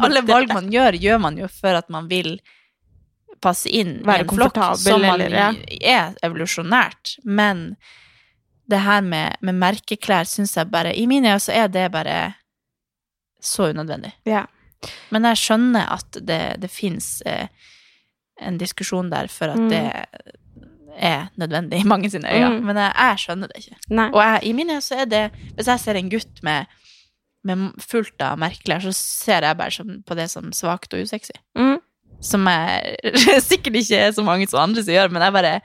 [0.02, 2.40] alle valg man gjør, gjør man jo for at man vil
[3.40, 5.50] passe inn i en flokk som man eller- ja.
[5.80, 7.16] er evolusjonært.
[7.24, 7.76] Men
[8.70, 12.34] det her med, med merkeklær syns jeg bare I mine øyne så er det bare
[13.42, 14.12] så unødvendig.
[14.28, 14.44] Ja.
[15.10, 17.48] Men jeg skjønner at det, det fins eh,
[18.40, 19.68] en diskusjon der for at Mm.
[19.68, 20.06] det
[21.00, 22.58] er nødvendig i mange sine øyne.
[22.60, 22.64] Mm.
[22.66, 23.76] Men jeg, jeg skjønner det ikke.
[23.90, 24.08] Nei.
[24.12, 26.66] Og jeg, i mine øyne så er det Hvis jeg ser en gutt med,
[27.44, 31.32] med fullt av merkelær, så ser jeg bare som, på det som svakt og usexy.
[31.56, 31.79] Mm.
[32.20, 32.96] Som jeg
[33.50, 35.60] sikkert ikke er så mange som andre som gjør, men jeg bare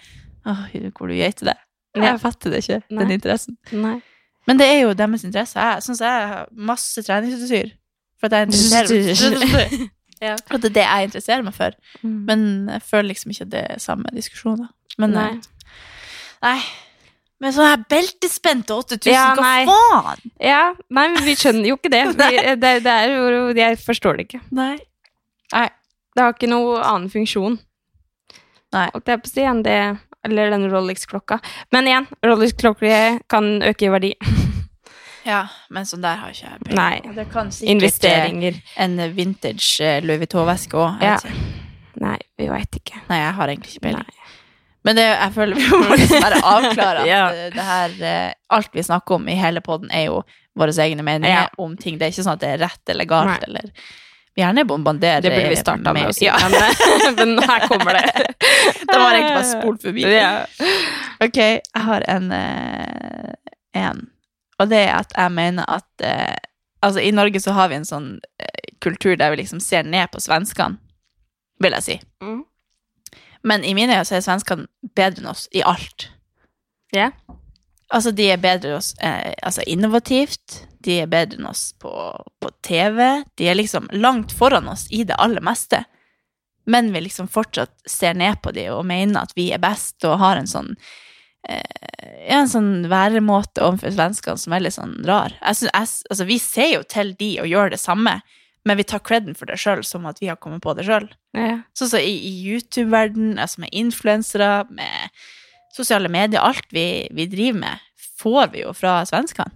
[0.45, 1.57] Åh, hvor du geiter det.
[1.95, 2.99] Jeg fatter det ikke, Nei.
[3.01, 3.57] den interessen.
[3.71, 3.95] Nei.
[4.45, 5.57] Men det er jo deres interesse.
[5.57, 7.71] Jeg syns jeg har masse treningsutstyr.
[8.19, 9.89] For at jeg interesserer
[10.23, 10.35] Ja.
[10.47, 11.73] For det er det jeg interesserer meg for.
[12.03, 12.13] Mm.
[12.29, 14.69] Men jeg føler liksom ikke at det er samme diskusjoner.
[15.01, 15.25] Men Nei.
[15.33, 15.41] nei.
[16.45, 16.59] nei.
[17.43, 19.65] Men sånn her beltespente 8000, Ja, hva nei.
[19.67, 20.21] faen?
[20.39, 22.03] Ja, nei, men vi skjønner jo ikke det.
[22.21, 24.39] Vi, det, det er jo Jeg forstår det ikke.
[24.55, 24.77] Nei.
[26.15, 27.57] Det har ikke noe annen funksjon.
[28.75, 28.87] Nei.
[28.93, 29.77] Holdt jeg på å si enn det
[30.25, 31.37] Eller den Rolex-klokka.
[31.71, 34.13] Men igjen, Rolex-klokker kan øke i verdi.
[35.25, 36.77] Ja, men sånn der har ikke jeg penger.
[36.77, 37.13] Nei.
[37.15, 38.57] Det kan sikkert Investeringer.
[38.61, 41.01] eh, en vintage eh, Louis Vuitton-veske òg.
[41.01, 41.15] Ja.
[41.97, 42.99] Nei, vi veit ikke.
[43.09, 44.19] Nei, jeg har egentlig ikke peiling.
[44.85, 47.23] Men det, jeg føler vi må liksom bare avklare at Ja.
[47.33, 47.95] eh, det her
[48.53, 50.19] Alt vi snakker om i hele poden, er jo
[50.61, 51.47] våre egne meninger Ja.
[51.57, 51.97] om ting.
[51.97, 53.39] Det er ikke sånn at det er rett eller galt, Nei.
[53.49, 53.71] eller
[54.35, 56.25] gjerne bombardere Det burde vi starta med å si.
[56.27, 56.35] Ja.
[56.51, 58.03] Men, men her kommer det.
[58.89, 60.03] det var egentlig bare spolt forbi.
[60.11, 60.33] Ja.
[61.23, 63.31] Ok, jeg har en, eh,
[63.79, 64.03] en.
[64.59, 66.35] Og det er at jeg mener at eh,
[66.85, 70.11] Altså, i Norge så har vi en sånn eh, kultur der vi liksom ser ned
[70.13, 70.77] på svenskene,
[71.63, 71.95] vil jeg si.
[72.21, 72.43] Mm.
[73.41, 76.11] Men i mine øyne så er svenskene bedre enn oss i alt.
[76.93, 77.07] Ja.
[77.93, 80.63] Altså, de er bedre enn oss eh, altså innovativt.
[80.85, 81.91] De er bedre enn oss på,
[82.41, 83.01] på TV.
[83.37, 85.83] De er liksom langt foran oss i det aller meste.
[86.65, 90.17] Men vi liksom fortsatt ser ned på de og mener at vi er best og
[90.21, 90.71] har en sånn
[91.47, 91.61] eh,
[92.33, 95.35] en sånn væremåte overfor svenskene som er litt sånn rar.
[95.43, 98.17] Jeg synes, jeg, altså, vi ser jo til de og gjør det samme,
[98.65, 101.05] men vi tar creden for det sjøl som at vi har kommet på det sjøl.
[101.37, 101.59] Ja.
[101.77, 105.13] Sånn som i, i YouTube-verden, altså med influensere, med
[105.75, 107.85] sosiale medier, alt vi, vi driver med,
[108.21, 109.51] får vi jo fra svenskene.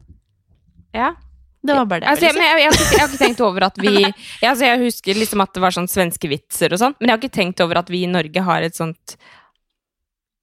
[0.96, 1.16] ja.
[1.62, 2.08] Det var bare det.
[2.08, 3.90] Altså, jeg jeg, men jeg, jeg har ikke tenkt over at vi
[4.48, 7.20] altså, Jeg husker liksom at det var sånn svenske vitser og sånn, men jeg har
[7.20, 9.18] ikke tenkt over at vi i Norge har et sånt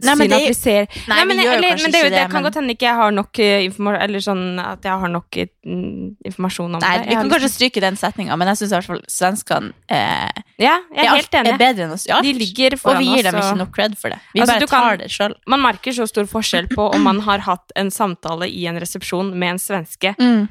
[0.04, 2.42] Nei, men det- vi ser nei, Nei, men, vi eller, men det, det, det kan
[2.44, 5.46] godt hende ikke jeg har nok informasjon Eller sånn at jeg har nok eh,
[6.28, 7.06] informasjon om Nei, det.
[7.06, 9.00] vi Jeg har kan liksom- kanskje stryke den setninga, men jeg syns i hvert fall
[9.09, 12.24] svenskene eh, Ja, jeg er helt er bedre enn oss i alt.
[12.28, 14.18] De ligger og vi gir dem ikke nok cred for det.
[14.35, 15.35] Vi Altså, bare tar kan- det sjøl.
[15.46, 19.32] Man merker så stor forskjell på om man har hatt en samtale i en resepsjon
[19.35, 20.48] med en svenske Mm.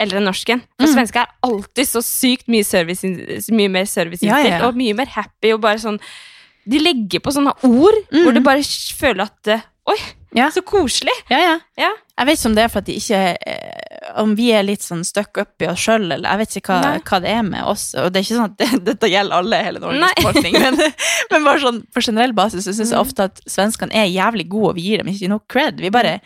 [0.00, 0.62] eller en norsken.
[0.80, 0.94] For Mm.
[0.94, 3.04] svensker er alltid så sykt mye, service,
[3.52, 4.66] mye mer serviceinnstilt Ja, ja, ja.
[4.66, 6.00] og mye mer happy og bare sånn
[6.68, 8.22] De legger på sånne ord Mm.
[8.24, 8.62] hvor du bare
[8.98, 9.96] føler at eh, Oi,
[10.34, 10.46] Ja.
[10.54, 11.10] så koselig!
[11.28, 11.54] Ja, ja.
[11.76, 11.88] Ja.
[12.18, 14.80] Jeg vet ikke om det er for at de ikke eh, Om vi er litt
[14.84, 17.64] sånn stuck up i oss sjøl, eller jeg vet ikke hva, hva det er med
[17.64, 17.94] oss.
[17.98, 20.76] Og det er ikke sånn at det, dette gjelder alle, hele Norges befolkning, men,
[21.32, 23.06] men bare sånn på generell basis så syns jeg Mm.
[23.06, 25.80] ofte at svenskene er jævlig gode, og vi gir dem ikke noe cred.
[25.80, 26.20] Vi bare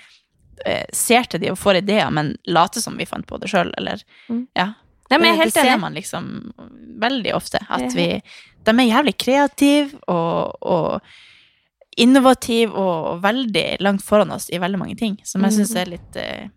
[0.67, 3.71] eh, ser til de og får ideer, men later som vi fant på det sjøl,
[3.79, 4.47] eller Mm.
[4.57, 4.73] Ja.
[5.11, 5.81] Nei, men jeg er det, helt det ser enig.
[5.81, 6.29] man liksom
[7.07, 7.61] veldig ofte.
[7.71, 8.07] At vi
[8.67, 11.01] De er jævlig kreative og, og
[11.97, 16.17] innovative og veldig langt foran oss i veldig mange ting, som jeg syns er litt
[16.21, 16.49] eh,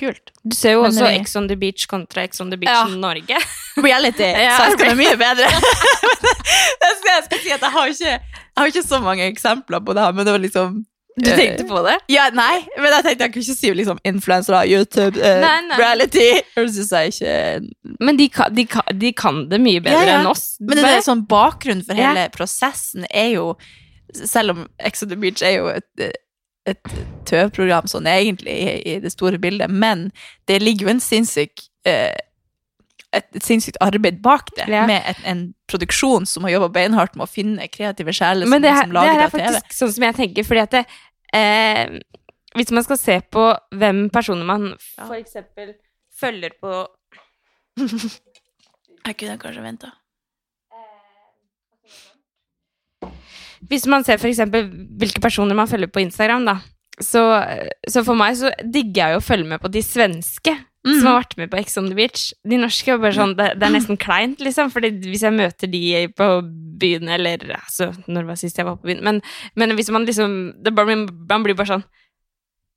[0.00, 0.32] kult.
[0.42, 2.72] Du ser jo Men også vi- Ex on the Beach kontra Ex on the Beach
[2.72, 2.86] Ja.
[2.88, 3.38] Norge.
[3.76, 4.30] Reality.
[4.46, 4.56] Ja.
[4.58, 5.50] Svenskene er mye bedre.
[5.52, 9.84] jeg, skal, jeg skal si at jeg har ikke, jeg har ikke så mange eksempler
[9.84, 10.80] på det her, men det var liksom
[11.16, 11.98] Du eh, tenkte på det?
[12.08, 15.78] Ja, nei, men jeg tenkte jeg kunne ikke si liksom influensere, YouTube, uh, Nei, nei.
[15.80, 16.24] reality.
[18.00, 20.18] Men de kan, de, kan, de kan det mye bedre Ja, ja.
[20.22, 20.56] enn oss.
[20.64, 23.52] Men det er sånn bakgrunn for hele prosessen er jo
[24.12, 26.16] Selv om Ex on the Beach er jo et,
[26.68, 26.90] et
[27.28, 30.10] tøvprogram sånn egentlig i, i det store bildet, men
[30.50, 32.12] det ligger jo en sinnssyk eh,
[33.12, 34.86] et, et sinnssykt arbeid bak det, Ja.
[34.86, 38.62] med et, en produksjon som har jobba beinhardt med å finne kreative sjeler som, Men
[38.62, 39.44] det, her, som det lager her det er TV.
[39.52, 40.84] faktisk sånn som jeg tenker, fordi at det,
[41.34, 41.98] eh,
[42.54, 44.66] Hvis man skal se på hvem personer man
[44.98, 45.06] Ja.
[45.06, 45.74] for eksempel
[46.20, 46.86] følger på
[49.06, 49.92] Jeg kunne kanskje venta.
[53.70, 54.66] Hvis man ser for eksempel
[54.98, 56.56] hvilke personer man følger på Instagram, da.
[57.02, 57.22] Så,
[57.88, 61.02] så for meg så digger jeg jo å følge med på de svenske Mm.
[61.06, 62.32] vært med på Ex on the Beach.
[62.42, 64.70] De norske er bare sånn, det, det er nesten kleint, liksom.
[64.74, 66.26] Fordi hvis jeg møter de på
[66.82, 69.02] byen, eller altså, når var sist jeg var på byen?
[69.06, 69.20] Men,
[69.54, 71.84] men hvis man liksom det bare, Man blir bare sånn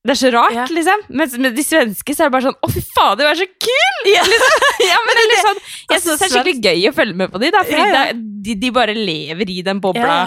[0.05, 0.65] Det er så rart, Ja.
[0.69, 1.01] liksom.
[1.09, 3.47] Mens med de svenske så er det bare sånn Å, fy faen, du er så
[3.49, 4.01] kul!
[4.05, 4.59] Liksom.
[4.85, 7.15] Ja, men det er litt sånn Jeg Altså, syns det er skikkelig gøy å følge
[7.23, 7.63] med på de, da.
[7.65, 8.03] Fordi Ja, ja.
[8.13, 10.19] det- de, de bare lever i den bobla.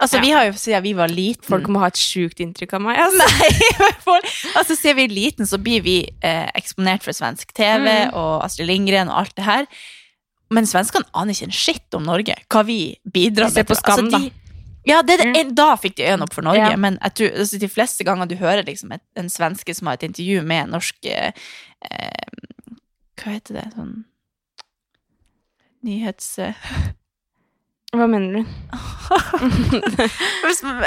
[0.00, 0.22] Altså, Ja.
[0.24, 2.96] vi har jo siden vi var liten Folk må ha et sjukt inntrykk av meg.
[3.04, 3.26] Altså.
[3.28, 7.84] Nei, for, altså siden vi er liten, så blir vi eh, eksponert for svensk TV
[7.84, 8.14] Mm.
[8.16, 9.66] og Astrid Lindgren og alt det her.
[10.50, 12.34] Men svenskene aner ikke en skitt om Norge.
[12.50, 13.66] Hva vi bidrar med.
[13.68, 14.32] på Skam, altså, de,
[14.88, 16.70] Ja, det, det, da fikk de øynene opp for Norge.
[16.72, 16.76] Ja.
[16.80, 20.08] Men tror, altså, de fleste ganger du hører liksom et, en svenske som har et
[20.08, 21.32] intervju med en norsk eh,
[21.90, 22.24] eh,
[23.20, 23.66] Hva heter det?
[23.76, 23.92] Sånn
[25.84, 26.34] Nyhets...
[27.90, 28.42] Hva mener du?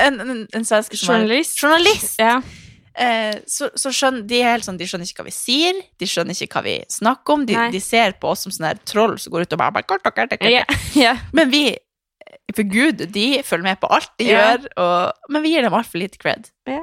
[0.05, 1.57] en, en, en svenske som Journalist?
[1.59, 2.13] Journalist!
[2.21, 2.37] Ja.
[2.95, 6.07] eh, så, så skjønner de er helt sånn, de skjønner ikke hva vi sier, de
[6.07, 7.43] skjønner ikke hva vi snakker om.
[7.49, 9.99] De, de ser på oss som sånne her troll som går ut og bare, kort,
[10.07, 10.63] kort, kort, yeah.
[10.95, 11.09] Ja.
[11.09, 11.13] ja.
[11.35, 11.63] Men vi,
[12.55, 14.37] for Gud, de følger med på alt de yeah.
[14.55, 16.47] gjør, og, men vi gir dem altfor lite cred.
[16.69, 16.79] Nei,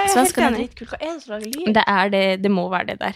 [0.00, 0.90] jeg er Svenskene er dritkule.
[0.90, 1.70] Hva er det som lager lyd?
[1.78, 3.14] Det er det, det må være det der.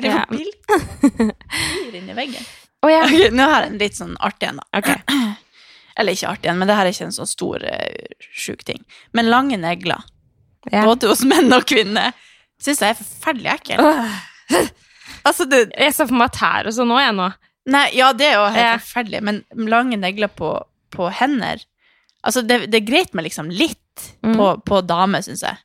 [0.00, 0.22] Det Ja.
[0.22, 2.44] var bilder inni veggen.
[2.82, 3.00] Å ja.
[3.04, 4.64] okay, nå har jeg en litt sånn artig en, da.
[4.80, 5.02] Okay.
[6.00, 8.80] Eller ikke artig en, men det her er ikke en sånn stor, uh, sjuk ting.
[9.12, 10.00] Men lange negler,
[10.70, 10.84] Ja.
[10.84, 12.12] både hos menn og kvinner,
[12.60, 13.84] syns jeg er forferdelig ekkelt.
[13.84, 14.66] Oh.
[15.20, 17.24] Altså, det, Jeg ser for meg tær og sånn òg, jeg nå.
[17.74, 18.76] Nei, ja, det er jo helt Ja.
[18.80, 20.54] forferdelig, men lange negler på,
[20.94, 21.60] på hender
[22.24, 23.76] Altså, det, det er greit med liksom litt
[24.24, 24.32] Mm.
[24.38, 25.58] på, på dame, syns jeg.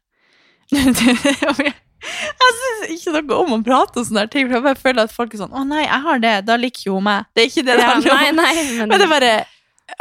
[2.06, 5.14] jeg syns ikke noe om å prate om sånne ting, for jeg bare føler at
[5.16, 7.28] folk er sånn Å nei, jeg har det, da liker jo hun meg.
[7.36, 8.24] Det er ikke det det Ja, handler om.
[8.24, 9.34] nei, nei, men, Men det er bare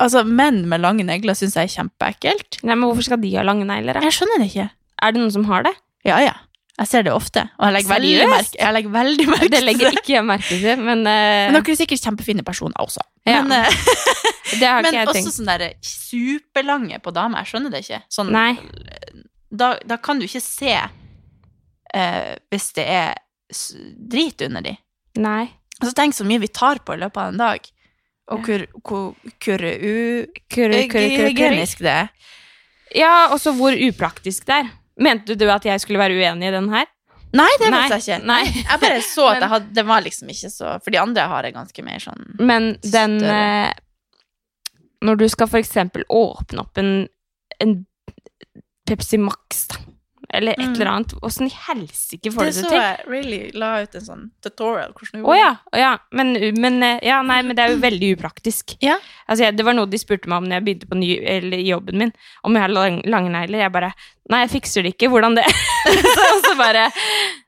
[0.01, 2.62] Altså, menn med lange negler syns jeg er kjempeekkelt.
[2.64, 3.99] nei, men hvorfor skal de ha lange negler?
[4.01, 4.69] Jeg skjønner det ikke.
[5.05, 5.75] Er det noen som har det?
[6.09, 6.33] Ja, ja.
[6.81, 9.93] Jeg ser det ofte, og jeg legger veldig merke, jeg legger veldig merke Det legger
[9.93, 10.01] det.
[10.01, 11.53] ikke jeg merke til, men, uh...
[11.53, 13.05] Men dere er sikkert kjempefine personer også.
[13.29, 13.45] Ja.
[13.47, 13.85] Men, uh...
[14.61, 15.21] det har men jeg tenkt.
[15.29, 17.45] også sånne sånn der superlange på damer.
[17.45, 18.01] Jeg skjønner det ikke.
[18.11, 18.57] Sånn, Nei.
[19.55, 20.75] Da, da kan du ikke se
[21.95, 23.15] eh, hvis det er
[24.11, 24.75] drit under de.
[25.23, 25.45] Nei.
[25.81, 27.71] Altså, tenk så mye vi tar på i løpet av en dag.
[28.33, 29.65] Og hvor, hvor, hvor
[30.73, 32.09] uhygienisk det er.
[32.95, 34.71] Ja, og så hvor upraktisk det er.
[35.03, 36.87] Mente du at jeg skulle være uenig i den her?
[37.35, 38.19] Nei, det vet jeg ikke.
[38.31, 38.43] nei.
[38.47, 41.57] Jeg bare så at hadde, det var liksom ikke så For de andre har jeg
[41.57, 43.41] ganske mer sånn Men den Større.
[43.67, 43.73] eh,
[45.03, 46.93] Når du skal for eksempel åpne opp en,
[47.59, 47.75] en
[48.87, 49.81] Pepsi Max, da,
[50.33, 50.73] eller et Mm.
[50.75, 52.63] eller annet, åssen i helsike får Det til?
[52.63, 54.93] det så jeg really la ut en sånn tutorial.
[54.93, 55.99] Hvordan du oh, ja, ja.
[56.13, 58.77] Men, men, eh, ja, nei, men det er jo veldig upraktisk.
[58.81, 58.97] Ja.
[59.29, 61.99] Altså, det var noe de spurte meg om når jeg begynte på ny, eller, jobben
[61.99, 63.59] min, om jeg hadde lang, lange negler.
[63.67, 63.93] Jeg bare
[64.31, 65.11] Nei, jeg fikser det ikke.
[65.13, 65.45] Hvordan det?
[66.17, 66.87] så, så bare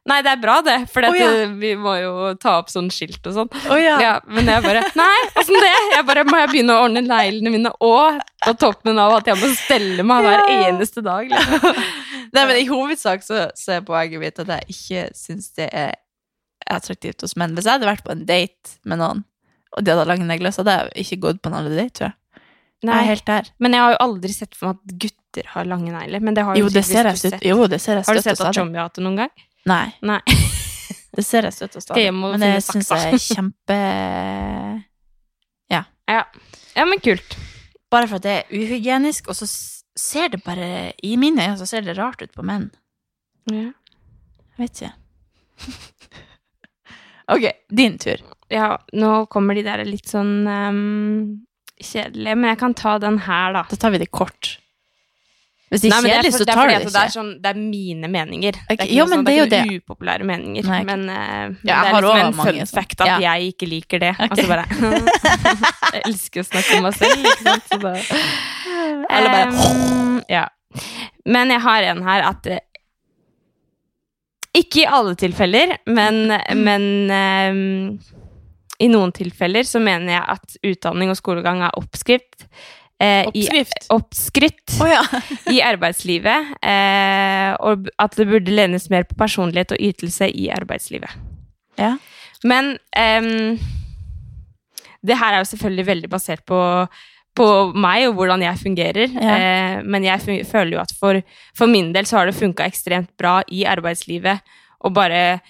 [0.07, 0.77] Nei, det er bra, det.
[0.93, 1.29] For oh, ja.
[1.59, 3.49] vi må jo ta opp sånn skilt og sånn.
[3.67, 3.97] Oh, ja.
[4.03, 5.73] Ja, men jeg bare Nei, åssen det?
[5.97, 9.41] Jeg bare Må jeg begynne å ordne neglene mine og på toppen av at jeg
[9.41, 11.27] må stelle meg hver eneste dag?
[11.33, 11.81] Liksom.
[12.37, 15.97] Nei, men i hovedsak så, så er poenget mitt at jeg ikke syns det er
[16.71, 17.57] attraktivt hos menn.
[17.57, 19.25] Hvis jeg hadde vært på en date med noen,
[19.75, 22.09] og de hadde lange negler, så hadde jeg ikke gått på en annen date, tror
[22.11, 22.19] jeg.
[22.85, 23.47] Jeg Nei, helt der.
[23.59, 26.23] men jeg har jo aldri sett for meg at gutter har lange negler.
[26.23, 27.43] Men det har Jo, jo det ser jeg støtt.
[27.43, 28.77] Jo, det ser jeg Har du sett at stadig.
[28.77, 29.33] Har hatt det noen gang?
[29.67, 30.21] Nei, Nei.
[31.17, 32.11] det ser jeg støtt og stadig.
[32.15, 33.79] Men det syns jeg er kjempe
[35.75, 37.35] Ja, Ja, men kult.
[37.91, 39.49] Bare for at det er uhygienisk, og så
[39.97, 42.69] ser det bare I mine øyne så ser det rart ut på menn.
[43.51, 43.71] Ja.
[44.57, 44.93] Jeg vet ikke.
[47.35, 48.23] ok, din tur.
[48.53, 51.47] ja, nå kommer de der litt sånn um,
[51.81, 53.65] kjedelige, men jeg kan ta den her, da.
[53.71, 54.57] Da tar vi det kort.
[55.67, 57.11] Hvis det Nei, er men kjedelig, for- så det tar du at det Det er,
[57.11, 58.53] sånn, det er mine meninger.
[58.53, 60.69] Det er ikke, jo, sånn, det er det ikke upopulære meninger.
[60.71, 63.17] Nei, men uh, Ja, det er liksom en fun fact at Ja.
[63.25, 64.13] jeg ikke liker det.
[64.15, 64.29] Okay.
[64.31, 64.67] Altså bare
[65.97, 67.67] Jeg elsker å snakke om meg selv, ikke sant.
[67.73, 67.95] Så da,
[69.11, 70.45] Eller bare um, Ja.
[71.27, 72.63] Men jeg har en her at eh,
[74.57, 76.31] Ikke i alle tilfeller, men,
[76.63, 77.99] men um,
[78.81, 82.47] i noen tilfeller så mener jeg at utdanning og skolegang er oppskrift.
[83.03, 85.03] Eh, i- Oppskrytt oh, ja.
[85.55, 91.11] i arbeidslivet, eh, og at det burde lenes mer på personlighet og ytelse i arbeidslivet.
[91.81, 91.97] Ja.
[92.45, 93.59] Men eh,
[95.07, 96.61] det her er jo selvfølgelig veldig basert på,
[97.37, 99.13] på meg og hvordan jeg fungerer.
[99.13, 99.37] Ja.
[99.37, 101.21] Eh, men jeg føler jo at for,
[101.57, 104.43] for min del så har det funka ekstremt bra i arbeidslivet
[104.85, 105.41] å bare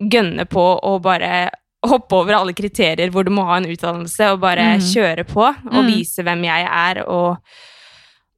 [0.00, 1.50] gønne på og bare
[1.82, 4.84] hoppe over alle kriterier hvor du må ha en utdannelse, og bare mm.
[4.92, 5.86] kjøre på og Mm.
[5.90, 7.36] vise hvem jeg er og,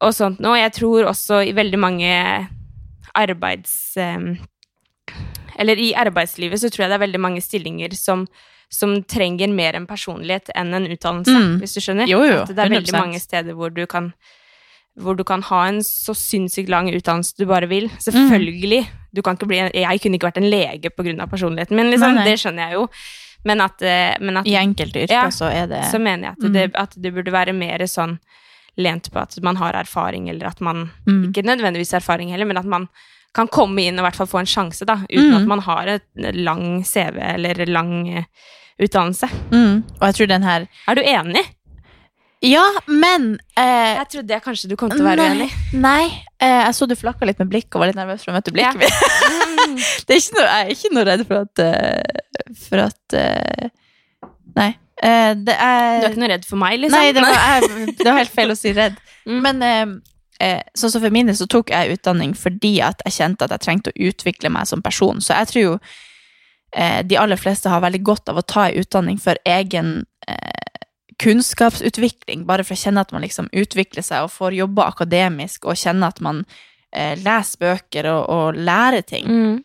[0.00, 0.57] og sånt noe.
[0.59, 2.48] Jeg tror også i veldig mange
[3.14, 3.96] arbeids...
[5.59, 8.24] eller i arbeidslivet så tror jeg det er veldig mange stillinger som,
[8.72, 11.59] som trenger mer en personlighet enn en utdannelse, Mm.
[11.62, 12.09] hvis du skjønner.
[12.11, 12.98] Jo, jo, At det er veldig 100%.
[12.98, 14.12] mange steder hvor du kan
[14.94, 17.88] hvor du kan ha en så sinnssykt lang utdannelse du bare vil.
[17.98, 18.85] Selvfølgelig.
[19.11, 21.26] Du kan ikke bli en, jeg kunne ikke vært en lege pga.
[21.26, 22.14] personligheten min, liksom.
[22.14, 22.28] Nei, nei.
[22.30, 22.85] det skjønner jeg jo.
[23.44, 25.28] Men at, eh, men at I enkelte yrker Ja.
[25.30, 26.52] så er det så mener jeg at Mm.
[26.52, 28.18] det, at det burde være mer sånn
[28.76, 31.28] lent på at man har erfaring, eller at man mm.
[31.33, 32.88] Ikke nødvendigvis erfaring heller, men at man
[33.35, 35.37] kan komme inn og i hvert fall få en sjanse, da, uten Mm.
[35.42, 36.02] at man har et
[36.35, 38.24] lang CV eller lang eh,
[38.80, 39.28] utdannelse.
[39.50, 39.85] Mm.
[40.00, 41.44] Og jeg tror den her Er du enig?
[42.44, 45.48] Ja, men eh, Jeg trodde jeg kanskje du kom til å være nei, uenig.
[45.80, 46.04] Nei.
[46.42, 48.52] Eh, jeg så du flakka litt med blikket og var litt nervøs for å møte
[48.54, 49.02] blikket mitt.
[50.07, 53.70] Det er ikke noe, jeg er ikke noe redd for at eh, For at eh,
[54.54, 54.70] Nei.
[55.02, 57.00] Eh, det er Du er ikke noe redd for meg, liksom?
[57.00, 59.00] Nei, det var, jeg, det var helt feil å si redd.
[59.24, 59.40] Mm.
[59.46, 59.64] Men
[60.76, 63.64] sånn som for min del så tok jeg utdanning fordi at jeg kjente at jeg
[63.64, 65.22] trengte å utvikle meg som person.
[65.24, 65.76] Så jeg tror jo
[66.74, 70.04] eh, de aller fleste har veldig godt av å ta en utdanning for egen
[71.22, 75.79] kunnskapsutvikling, bare for å kjenne at man liksom utvikler seg og får jobbe akademisk og
[75.79, 76.42] kjenne at man
[76.94, 79.29] eh, leser bøker og, og lærer ting.
[79.29, 79.62] Mm.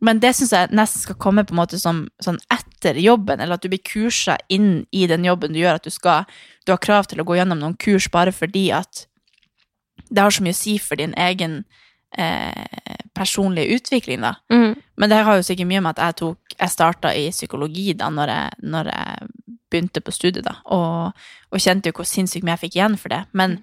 [0.00, 3.58] Men det syns jeg nesten skal komme på en måte som sånn etter jobben, eller
[3.58, 6.24] at du blir kursa inn i den jobben du gjør, at du skal
[6.66, 9.06] Du har krav til å gå gjennom noen kurs bare fordi at
[10.10, 11.62] det har så mye å si for din egen
[12.18, 14.34] eh, personlige utvikling, da.
[14.52, 14.76] Mm.
[15.00, 18.10] Men det har jo sikkert mye med at jeg tok Jeg starta i psykologi da
[18.12, 19.28] når jeg, når jeg
[19.70, 21.14] begynte på studiet, da, og,
[21.50, 23.22] og kjente jo hvor sinnssykt mye jeg fikk igjen for det.
[23.36, 23.60] Men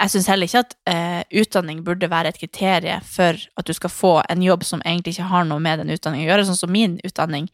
[0.00, 3.92] jeg syns heller ikke at eh, utdanning burde være et kriterium for at du skal
[3.92, 6.72] få en jobb som egentlig ikke har noe med den utdanningen å gjøre, sånn som
[6.72, 7.48] min utdanning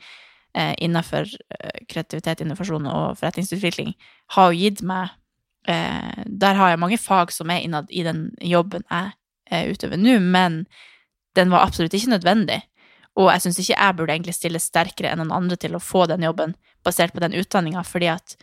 [0.54, 3.92] eh, innenfor eh, kreativitet, innovasjon og forretningsutvikling
[4.36, 5.10] har jo gitt meg
[5.68, 9.12] eh, Der har jeg mange fag som er innad i den jobben jeg
[9.50, 10.62] eh, utøver nå, men
[11.36, 12.62] den var absolutt ikke nødvendig.
[13.18, 16.06] Og jeg syns ikke jeg burde egentlig stille sterkere enn noen andre til å få
[16.06, 16.54] den jobben
[16.86, 18.36] basert på den utdanninga, fordi at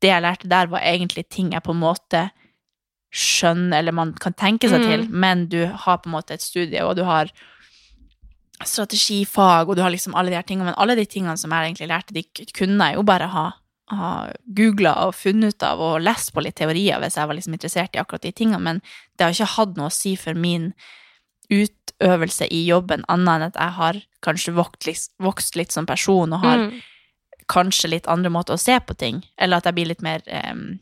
[0.00, 2.30] det jeg lærte der, var egentlig ting jeg på en måte
[3.12, 4.88] skjønner, eller man kan tenke seg Mm.
[4.88, 7.30] til, men du har på en måte et studie, og du har
[8.64, 11.70] strategifag, og du har liksom alle de her tingene, men alle de tingene som jeg
[11.70, 13.46] egentlig lærte, de kunne jeg jo bare ha,
[13.90, 14.12] ha
[14.56, 17.94] googla og funnet ut av og lest på litt teorier hvis jeg var liksom interessert
[17.96, 18.82] i akkurat de tingene, men
[19.16, 20.72] det har ikke hatt noe å si for min
[21.50, 26.40] utøvelse i jobben, annet enn at jeg har kanskje vokst, vokst litt som person og
[26.44, 26.80] har Mm.
[27.48, 30.78] kanskje litt andre måter å se på ting, eller at jeg blir litt mer um,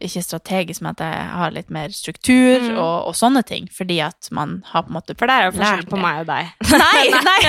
[0.00, 2.78] Ikke strategisk, men at jeg har litt mer struktur Mm.
[2.78, 5.58] og, og sånne ting, fordi at man har på en måte For det er jo
[5.58, 6.48] forskjell på meg og deg.
[6.72, 7.40] Nei, nei.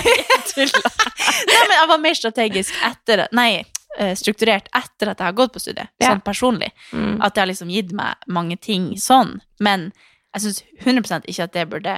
[1.47, 3.63] Nei, men jeg var mer strategisk etter Nei,
[3.97, 6.11] eh, strukturert etter at jeg har gått på studiet, Ja.
[6.11, 6.71] sånn personlig.
[6.91, 7.21] Mm.
[7.23, 9.39] At det har liksom gitt meg mange ting sånn.
[9.59, 9.93] Men
[10.33, 11.97] jeg syns 100% ikke at det burde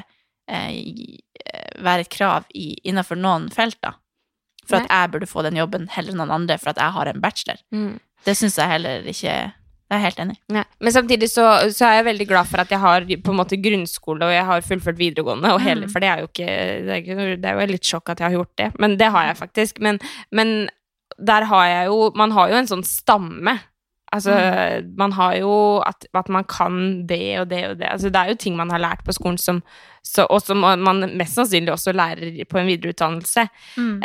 [0.50, 3.94] eh, eh, være et krav i, innenfor noen felt, da.
[4.66, 7.06] For at jeg burde få den jobben heller enn noen andre for at jeg har
[7.12, 7.60] en bachelor.
[7.72, 8.00] Mm.
[8.26, 9.30] Det syns jeg heller ikke
[9.86, 10.36] jeg er helt enig.
[10.50, 10.64] Nei.
[10.82, 13.60] Men samtidig så, så er jeg veldig glad for at jeg har på en måte
[13.62, 15.92] grunnskole, og jeg har fullført videregående, og hele, Mm.
[15.94, 16.48] for det er jo ikke
[16.88, 19.28] det er, det er jo litt sjokk at jeg har gjort det, men det har
[19.28, 19.78] jeg faktisk.
[19.86, 20.00] Men,
[20.34, 20.56] men
[21.22, 23.60] der har jeg jo Man har jo en sånn stamme.
[24.14, 24.32] Altså,
[24.98, 25.52] man har jo
[25.84, 26.76] at, at man kan
[27.08, 27.88] det og det og det.
[27.90, 29.64] Altså, det er jo ting man har lært på skolen som
[30.06, 33.48] så, og som man mest sannsynlig også lærer på en videreutdannelse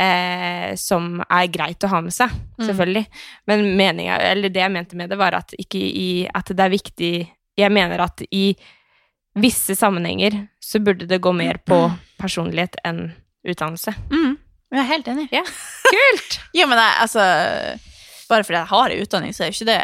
[0.00, 2.66] eh, som er greit å ha med seg, Mm.
[2.66, 3.04] selvfølgelig.
[3.46, 7.12] Men meninga, eller det jeg mente med det, var at, i, at det er viktig
[7.58, 8.54] Jeg mener at i
[9.36, 13.12] visse sammenhenger så burde det gå mer på personlighet enn
[13.46, 13.92] utdannelse.
[14.10, 14.38] Mm.
[14.72, 15.28] Jeg er helt enig.
[15.32, 15.42] Ja.
[15.92, 16.40] Kult!
[16.54, 17.20] Jo, men jeg, altså
[18.30, 19.82] Bare fordi jeg har en utdanning, så er jo ikke det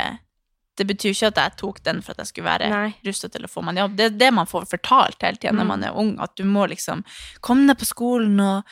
[0.76, 2.66] Det betyr ikke at jeg tok den for at jeg skulle være
[3.06, 3.94] rusta til å få meg en jobb.
[3.96, 5.70] Det er det man får fortalt hele når Mm.
[5.72, 7.00] man er ung, at du må liksom
[7.40, 8.62] komme ned på skolen og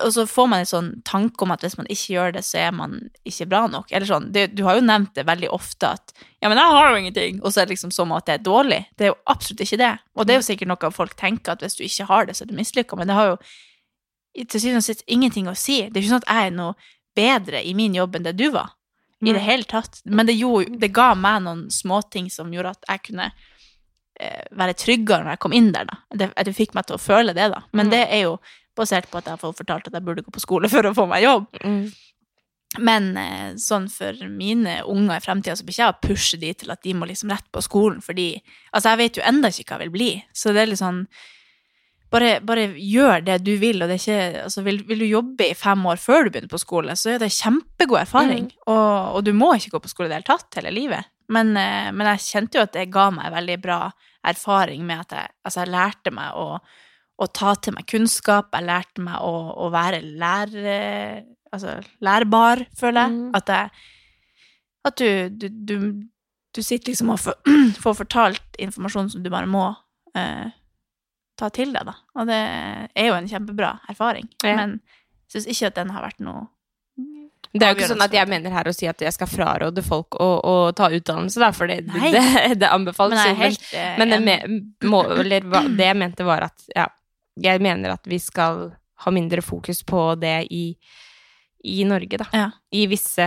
[0.00, 2.56] og så får man en sånn tanke om at hvis man ikke gjør det, så
[2.56, 3.92] er man ikke bra nok.
[3.92, 6.88] Eller sånn, det, Du har jo nevnt det veldig ofte at ja, men jeg har
[6.88, 8.86] jo ingenting, og så er det liksom som at det er dårlig.
[8.96, 9.98] Det er jo absolutt ikke det.
[10.16, 12.44] Og det er jo sikkert noe folk tenker, at hvis du ikke har det, så
[12.44, 13.36] er du mislykka, men det har jo
[14.48, 15.82] til syvende og sist ingenting å si.
[15.90, 16.74] Det er ikke sånn at jeg er noe
[17.14, 18.72] bedre i min jobb enn det du var.
[19.22, 20.00] I det hele tatt.
[20.04, 23.30] Men det, gjorde, det ga meg noen småting som gjorde at jeg kunne
[24.20, 25.96] eh, være tryggere når jeg kom inn der, da.
[26.14, 27.62] Det, det fikk meg til å føle det, da.
[27.72, 27.90] Men Mm.
[27.94, 28.38] det er jo
[28.76, 30.94] basert på at jeg har fått fortalt at jeg burde gå på skole for å
[30.94, 31.46] få meg jobb.
[31.64, 31.92] Mm.
[32.84, 36.52] Men eh, sånn for mine unger i fremtida, så blir ikke jeg å pushe de
[36.58, 38.42] til at de må liksom rett på skolen, fordi
[38.74, 41.04] Altså, jeg vet jo enda ikke hva jeg vil bli, så det er litt sånn
[42.14, 45.48] bare, bare gjør det du vil, og det er ikke Altså, vil, vil du jobbe
[45.50, 49.26] i fem år før du begynner på skole, så er det kjempegod erfaring, og, og
[49.26, 51.10] du må ikke gå på skole i det hele tatt hele livet.
[51.32, 53.78] Men, eh, men jeg kjente jo at det ga meg veldig bra
[54.24, 56.46] erfaring med at jeg, altså jeg lærte meg å,
[57.16, 61.24] å ta til meg kunnskap, jeg lærte meg å, å være lærer,
[61.54, 63.14] altså lærbar, føler jeg.
[63.16, 63.30] Mm.
[63.38, 63.70] At, jeg,
[64.90, 65.76] at du, du, du,
[66.54, 67.40] du sitter liksom og får,
[67.84, 69.70] får fortalt informasjon som du bare må
[70.18, 70.52] eh,
[71.36, 71.94] ta til deg, da.
[72.18, 72.40] Og det
[72.94, 74.28] er jo en kjempebra erfaring.
[74.44, 74.56] Ja.
[74.60, 74.76] Men
[75.28, 76.44] jeg syns ikke at den har vært noe
[77.54, 79.82] Det er jo ikke sånn at jeg mener her å si at jeg skal fraråde
[79.86, 83.34] folk å, å ta utdannelse, da, for det, det, det anbefales Men jo.
[83.34, 86.88] Men, helt eh, men det, må, eller, det jeg mente var at ja,
[87.42, 88.68] jeg mener at vi skal
[89.04, 90.64] ha mindre fokus på det i,
[91.66, 92.26] i Norge, da.
[92.34, 92.46] Ja.
[92.74, 93.26] I visse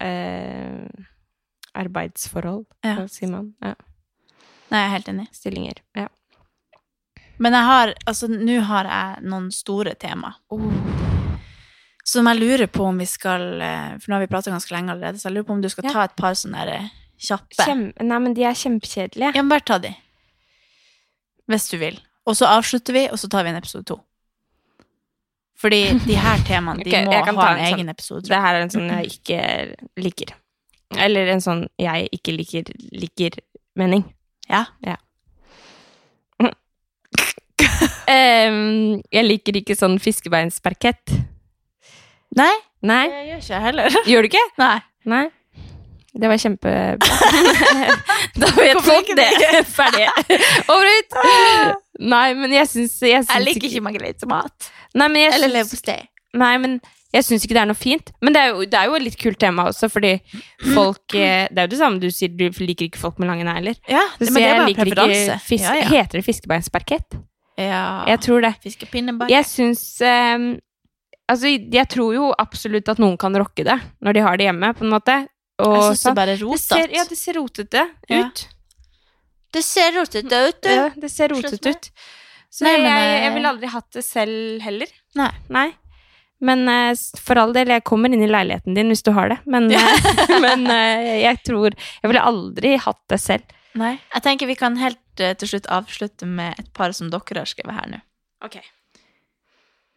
[0.00, 0.84] eh,
[1.74, 3.06] arbeidsforhold, Ja.
[3.08, 3.54] sier man?
[3.64, 3.74] Ja,
[4.70, 5.26] Nei, jeg er helt enig.
[5.36, 5.80] stillinger.
[5.96, 6.08] Ja.
[7.38, 10.34] Men jeg har Altså, nå har jeg noen store tema.
[12.04, 14.92] Som jeg lurer på om vi skal eh, For nå har vi prata ganske lenge
[14.92, 15.92] allerede, så jeg lurer på om du skal Ja.
[15.96, 17.56] ta et par sånne der, eh, kjappe.
[17.64, 19.32] Kjem, nei, men de er kjempekjedelige.
[19.34, 19.94] Ja, men bare ta de.
[21.48, 21.98] Hvis du vil.
[22.26, 23.98] Og så avslutter vi, og så tar vi en episode to.
[25.60, 28.28] Fordi de her temaene, de okay, må ha en, en sånn- egen episode.
[28.28, 29.40] Det her er en sånn jeg ikke
[30.04, 30.34] liker.
[30.96, 33.38] Eller en sånn jeg ikke liker, liker
[33.80, 34.04] mening.
[34.48, 34.66] Ja.
[34.84, 34.96] Ja.
[38.14, 41.14] Em, jeg liker ikke sånn fiskebeinsparkett.
[42.36, 42.52] Nei,
[42.84, 43.96] Nei, det gjør ikke jeg heller.
[44.10, 44.44] gjør du ikke?
[44.60, 44.76] Nei.
[45.08, 45.24] Nei.
[46.14, 47.14] Det var kjempebra.
[48.42, 49.28] da vet folk det.
[49.66, 50.04] Ferdig.
[50.70, 51.16] Over ut.
[52.04, 53.82] Nei, men jeg syns jeg, syns Jeg liker ikke
[55.10, 56.04] men Eller leverpostei.
[56.38, 56.76] Nei, men
[57.14, 58.12] Jeg syns ikke det er noe fint.
[58.22, 60.12] Men det er, jo, det er jo et litt kult tema også, fordi
[60.74, 63.46] folk eh, Det er jo det samme du sier, du liker ikke folk med lange
[63.48, 63.78] negler.
[63.90, 65.22] Ja, Så men det er jeg bare liker preferanse.
[65.26, 65.90] ikke fisk, Ja, ja.
[65.96, 67.22] Heter det fiskebeinsparkett?
[67.58, 68.04] Ja.
[68.10, 68.54] Jeg tror det.
[68.64, 69.30] Fiskepinnebar.
[69.32, 70.54] Jeg syns um,
[71.30, 74.72] Altså, jeg tror jo absolutt at noen kan rocke det når de har det hjemme,
[74.76, 75.14] på en måte.
[75.64, 76.96] Og Jeg syns det bare er det rotete.
[76.98, 78.18] ja, det ser rotete Ja.
[78.26, 78.48] ut.
[79.54, 80.68] Det ser rotete ut, du.
[80.68, 81.90] Ja, det ser rotete ut.
[82.50, 84.86] Så Nei, men, jeg, eh, jeg ville aldri hatt det selv heller.
[85.18, 85.30] Nei.
[85.48, 85.68] Nei.
[86.44, 86.92] Men eh,
[87.22, 89.38] for all del, jeg kommer inn i leiligheten din hvis du har det.
[89.46, 90.10] Men, eh,
[90.44, 93.42] men eh, jeg tror Jeg ville aldri hatt det selv.
[93.78, 93.94] Nei.
[94.12, 97.50] Jeg tenker vi kan helt eh, til slutt avslutte med et par som dere har
[97.50, 98.00] skrevet her nå.
[98.44, 98.58] Ok.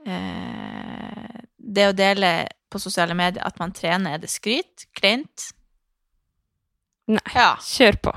[0.08, 2.32] Eh, det å dele
[2.72, 4.88] på sosiale medier at man trener, er det skryt?
[4.98, 5.50] Kleint?
[7.08, 7.24] Nei.
[7.36, 7.56] Ja.
[7.64, 8.14] Kjør på.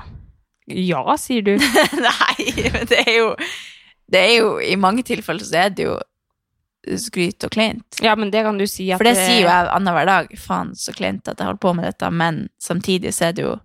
[0.71, 1.55] Ja, sier du.
[2.07, 3.27] Nei, men det er jo
[4.11, 5.97] Det er jo I mange tilfeller så er det jo
[6.97, 7.99] skryt og kleint.
[8.01, 10.31] Ja, men det kan du si at For det sier jo jeg annenhver dag.
[10.39, 12.09] Faen, så kleint at jeg holder på med dette.
[12.09, 13.57] Men samtidig så er det jo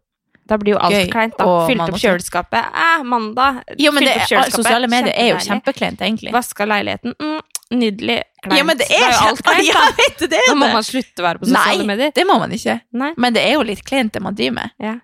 [0.46, 1.44] Da blir jo alt Gøy, kleint, da.
[1.66, 2.66] Fylt opp kjøleskapet.
[2.82, 3.62] Eh, mandag.
[3.82, 6.30] Jo, men det er, sosiale medier er jo kjempekleint, egentlig.
[6.34, 7.16] Vaska leiligheten.
[7.18, 7.40] Mm,
[7.80, 8.20] nydelig.
[8.44, 8.58] Kleint.
[8.60, 9.96] Ja, men det er, jo alt kleint, Ja, da.
[9.98, 10.76] vet du, det er Da må det.
[10.78, 12.12] man slutte å være på sosiale Nei, medier.
[12.14, 12.78] det må man ikke.
[13.02, 13.10] Nei.
[13.16, 14.76] Men det er jo litt kleint, det man driver med.
[14.86, 14.94] Ja.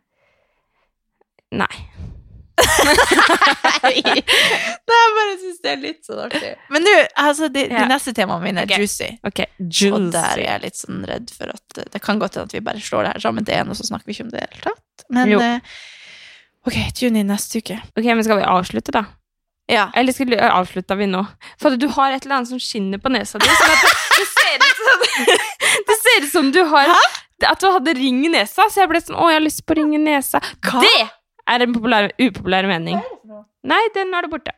[1.52, 1.72] Nei.
[3.82, 6.52] Nei, jeg bare syns det er litt sånn artig.
[6.72, 6.90] Men du,
[7.22, 7.86] altså, de, de Ja.
[7.90, 8.82] neste temaene mine er okay.
[8.82, 9.08] juicy.
[9.26, 9.40] Ok,
[9.92, 12.56] Og der er jeg litt sånn redd for at eh, Det kan godt hende at
[12.56, 14.42] vi bare slår det her sammen til én, og så snakker vi ikke om det
[14.42, 15.06] i det hele tatt.
[15.16, 15.80] Men eh,
[16.68, 17.80] ok, tune inn neste uke.
[17.96, 19.06] Ok, men skal vi avslutte, da?
[19.72, 19.88] Ja.
[19.94, 21.22] Eller skulle, avslutta vi nå?
[21.60, 23.48] For du har et eller annet som skinner på nesa di.
[23.48, 25.04] Sånn at det, det, ser ut som,
[25.88, 26.92] det ser ut som du har
[27.42, 28.68] At du hadde ring i nesa.
[28.70, 30.42] Så jeg ble sånn Å, jeg har lyst på ring i nesa.
[30.62, 30.82] Hva?
[30.84, 31.08] Det
[31.48, 33.00] er en populær, upopulær mening.
[33.62, 34.52] Nei, den er det borte.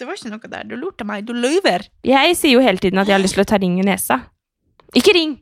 [0.00, 0.64] Det var ikke noe der.
[0.64, 1.26] Du lurte meg.
[1.28, 1.84] Du løyver.
[2.06, 4.20] Jeg sier jo hele tiden at jeg har lyst til å ta ring i nesa.
[4.96, 5.36] Ikke ring!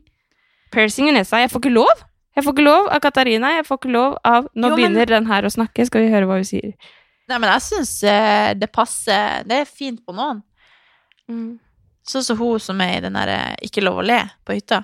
[0.73, 1.39] Piercing i nesa.
[1.41, 2.03] Jeg får ikke lov.
[2.35, 3.53] Jeg får ikke lov av Katarina.
[3.55, 5.85] Jeg får ikke lov av Nå Jo, men- begynner den her å snakke.
[5.87, 6.75] Skal vi høre hva hun sier?
[7.29, 10.43] Nei, men jeg syns eh, det passer Det er fint på noen.
[12.09, 14.83] Sånn som hun som er i den derre Ikke lov å le på hytta.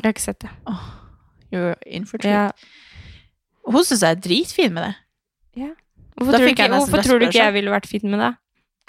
[0.00, 0.50] Jeg har ikke sett det.
[1.52, 2.54] You're in for treat.
[2.54, 2.76] Ja.
[3.68, 4.94] Hun syns jeg er dritfin med det.
[6.20, 8.32] Hvorfor, tror du, ikke, hvorfor tror du ikke jeg ville vært fin med det?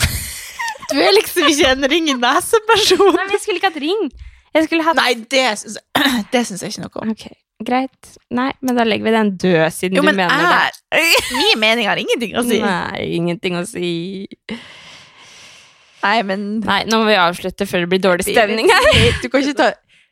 [0.92, 3.14] Du er liksom ikke en ring i nesen-person.
[3.16, 4.10] Nei, men jeg skulle ikke hatt ring.
[4.52, 7.14] Hatt Nei, det syns jeg, det syns jeg ikke noe om.
[7.14, 7.24] Ok,
[7.64, 8.10] greit.
[8.36, 11.06] Nei, men da legger vi den død, siden Jo, du mener mener det.
[11.40, 12.60] min mening har ingenting å si.
[12.60, 13.94] Nei, ingenting å si.
[16.02, 18.92] Nei, men Nei, nå må vi avslutte før det blir dårlig stemning her.
[19.24, 19.72] Du kan ikke ta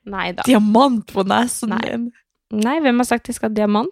[0.10, 0.48] Neida.
[0.48, 1.84] diamant på nesen Nei.
[1.90, 2.08] din.
[2.56, 3.92] Nei, hvem har sagt jeg skal ha diamant?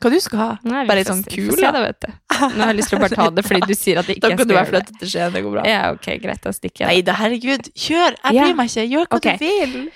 [0.00, 0.48] Hva du skal ha?
[0.64, 1.50] Nei, Bare får sånn kule?
[1.50, 1.72] kul, se da.
[1.72, 2.12] det, vet du.
[2.40, 4.22] Nå har jeg lyst til å bare ta det fordi du sier at det ikke
[4.24, 4.86] Da jeg kan du skal være gjøre det.
[4.86, 5.32] flyttet til Skien.
[5.36, 5.64] Det går bra.
[5.68, 7.68] Ja, ok, greit, da stikker Nei da, herregud.
[7.76, 8.16] Kjør!
[8.24, 8.44] Jeg Ja.
[8.48, 8.86] bryr meg ikke.
[8.94, 9.36] Gjør hva okay.
[9.36, 9.90] du vil.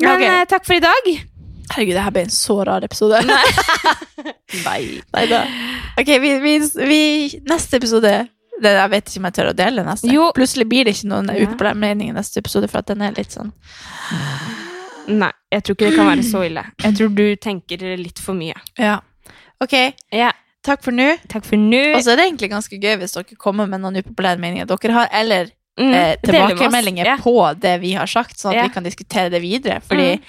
[0.00, 0.22] Men Ok.
[0.28, 1.08] eh, takk for i dag.
[1.72, 3.18] Herregud, det her ble en så rar episode.
[4.64, 5.00] Nei.
[5.14, 5.40] Nei da.
[6.00, 6.54] Ok, vi, vi,
[6.88, 7.00] vi
[7.48, 8.12] Neste episode
[8.60, 10.08] det, Jeg vet ikke om jeg tør å dele neste.
[10.12, 10.30] Jo.
[10.36, 11.44] Plutselig blir det ikke noen Ja.
[11.46, 13.52] upopulær mening i neste episode, for at den er litt sånn
[15.08, 16.64] Nei, jeg tror ikke det kan være så ille.
[16.84, 18.52] Jeg tror du tenker litt for mye.
[18.76, 18.98] Ja.
[19.60, 19.74] Ok,
[20.12, 20.32] Ja,
[20.62, 21.16] takk for nå.
[21.28, 21.94] takk for nå.
[21.96, 24.92] Og så er det egentlig ganske gøy hvis dere kommer med noen upopulære meninger dere
[24.92, 26.58] har, eller Mm, eh, del med oss.
[26.58, 27.16] tilbakemeldinger Ja.
[27.22, 28.62] på det vi har sagt, sånn at Ja.
[28.64, 29.80] vi kan diskutere det videre.
[29.80, 30.20] Fordi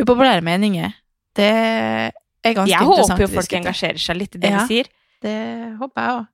[0.00, 0.92] upopulære meninger,
[1.34, 2.12] det er
[2.54, 3.60] ganske Jeg interessant håper jo å folk diskutere.
[3.64, 4.58] engasjerer seg litt i det Ja.
[4.66, 4.86] vi sier.
[5.22, 6.26] Det håper jeg òg.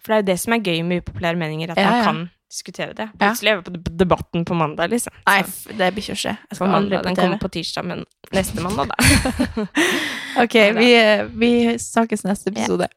[0.00, 2.30] For det er jo det som er gøy med upopulære meninger, at Ja, man kan
[2.54, 3.08] diskutere det.
[3.18, 5.14] Plutselig er vi på debatten på mandag, liksom.
[5.26, 5.40] Nei,
[5.74, 6.36] det blir ikke å skje.
[6.50, 7.04] Jeg skal mandag.
[7.06, 9.66] Den kommer på tirsdag, men neste mandag, da.
[10.44, 11.52] ok, vi, eh, vi,
[11.82, 12.90] snakkes neste episode.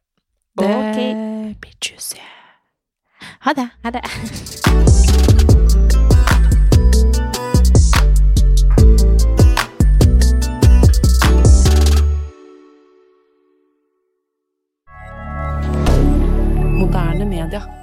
[0.57, 1.13] Det okay.
[1.61, 2.21] blir juicy.
[3.45, 3.69] Ha det.
[3.83, 4.05] Ha det.
[16.77, 17.76] moderne media.